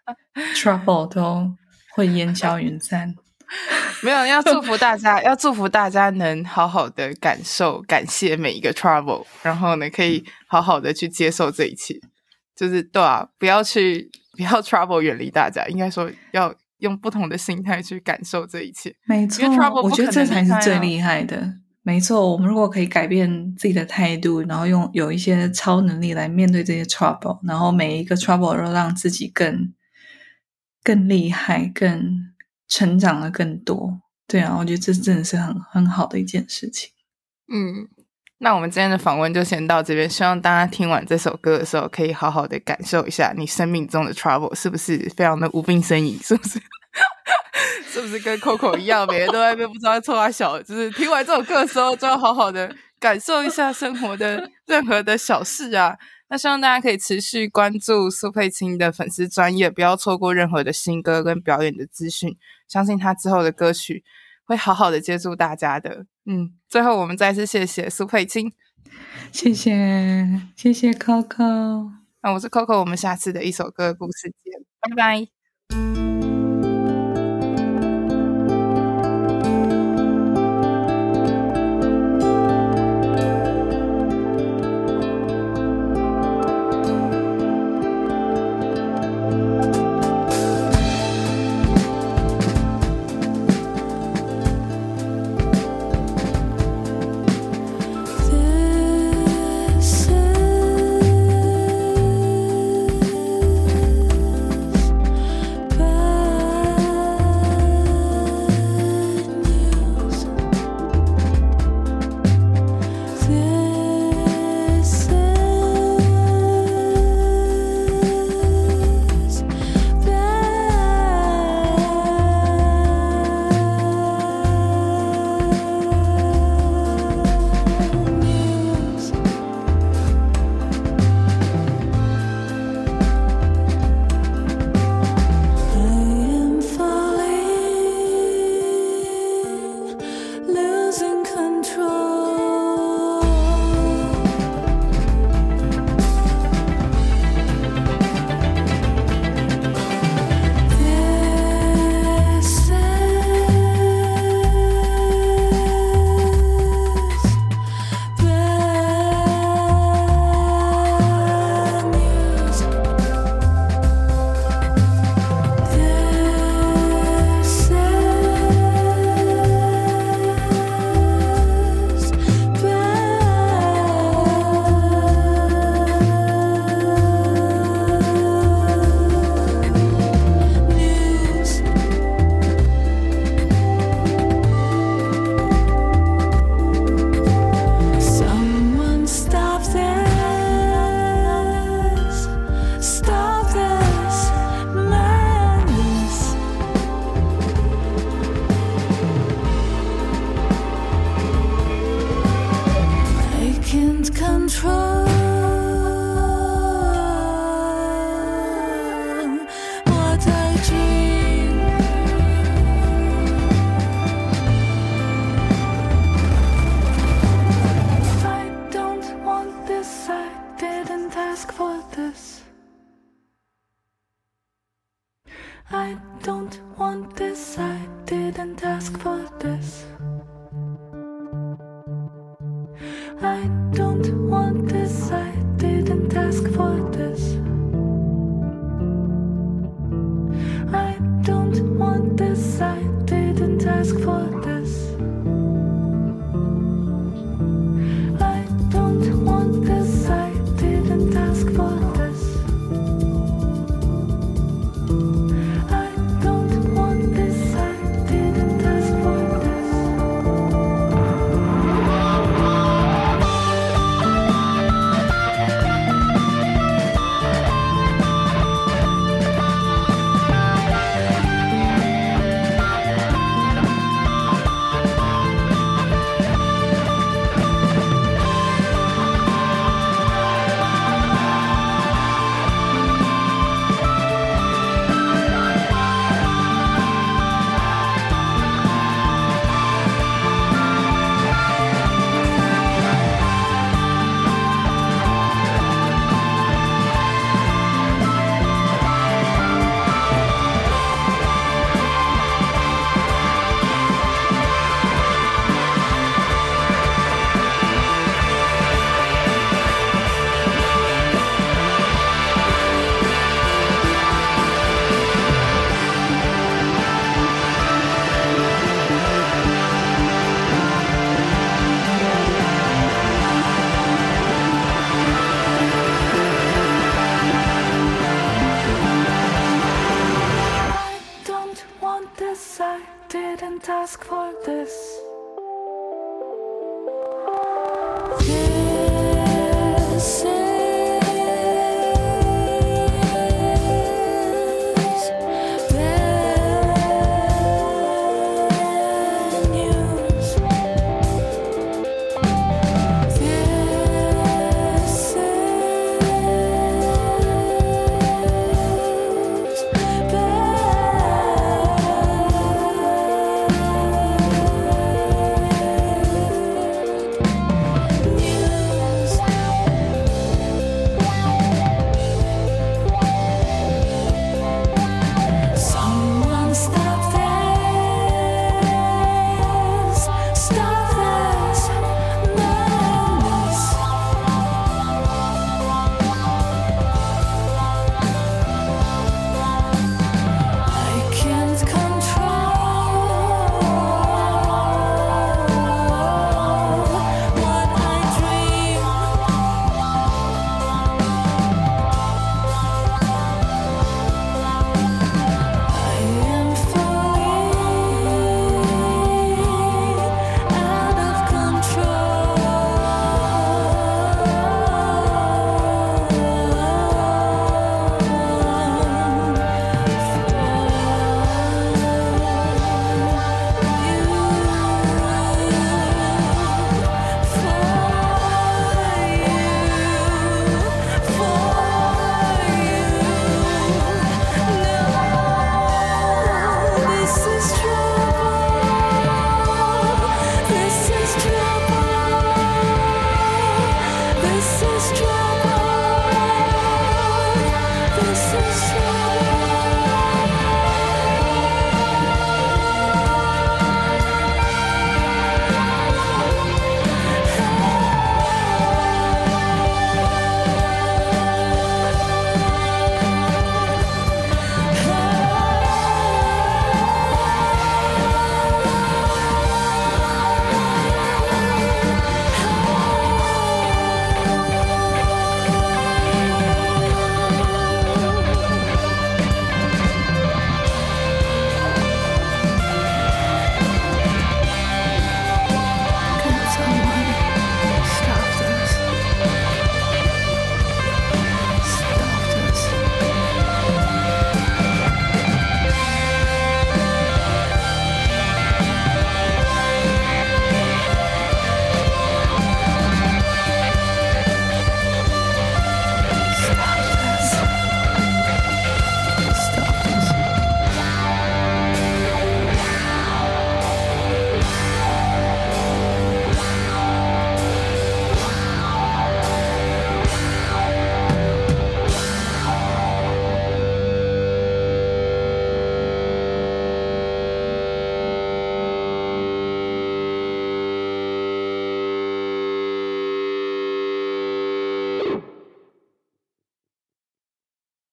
[0.57, 1.55] trouble 都
[1.95, 3.15] 会烟消云散。
[4.03, 11.99] 没有，要祝福大家，要祝福大家能好好的感受、感谢每一个 trouble，然后呢，可以好好的去接受这一切，
[12.55, 16.55] 就是对啊，不要去，不要 trouble 远离大家，应该说要。
[16.79, 19.45] 用不同的心态去感受这一切，没错，
[19.83, 21.55] 我觉得这才是最厉害的。
[21.83, 29.73] 没错，我们如果可以改变自己的态度，然后用有一些超能力来面对这些 trouble，然后每一个 trouble 都让自己更
[30.85, 32.31] 更厉害、更
[32.69, 34.01] 成长了更多。
[34.27, 36.91] 对啊，我觉得这真的是很很好的一件事情。
[37.53, 37.89] 嗯，
[38.39, 46.61] 那我们今天的访问就先到这边，希望大家听完这首歌的时候，可以好好的感受一下你生命中的 trouble 是不是非常的无病呻吟，是不是？
[47.91, 50.61] 是不是跟 Coco 一样，每天都在那边不知道在冲三小？
[50.63, 55.97] 就是听完这首歌的时候，就要好好的感受一下生活的任何的小事啊。
[56.31, 62.37] 那希望大家可以持续关注苏佩青的粉丝专业，不要错过任何的新歌跟表演的资讯。
[62.67, 64.05] 相信他之后的歌曲
[64.45, 66.05] 会好好的接住大家的。
[66.27, 68.53] 嗯，最后我们再次谢谢苏佩青，
[69.33, 71.91] 谢谢谢谢 Coco。
[72.21, 75.38] 那我是 Coco，我们下次的一首歌故事见，拜拜。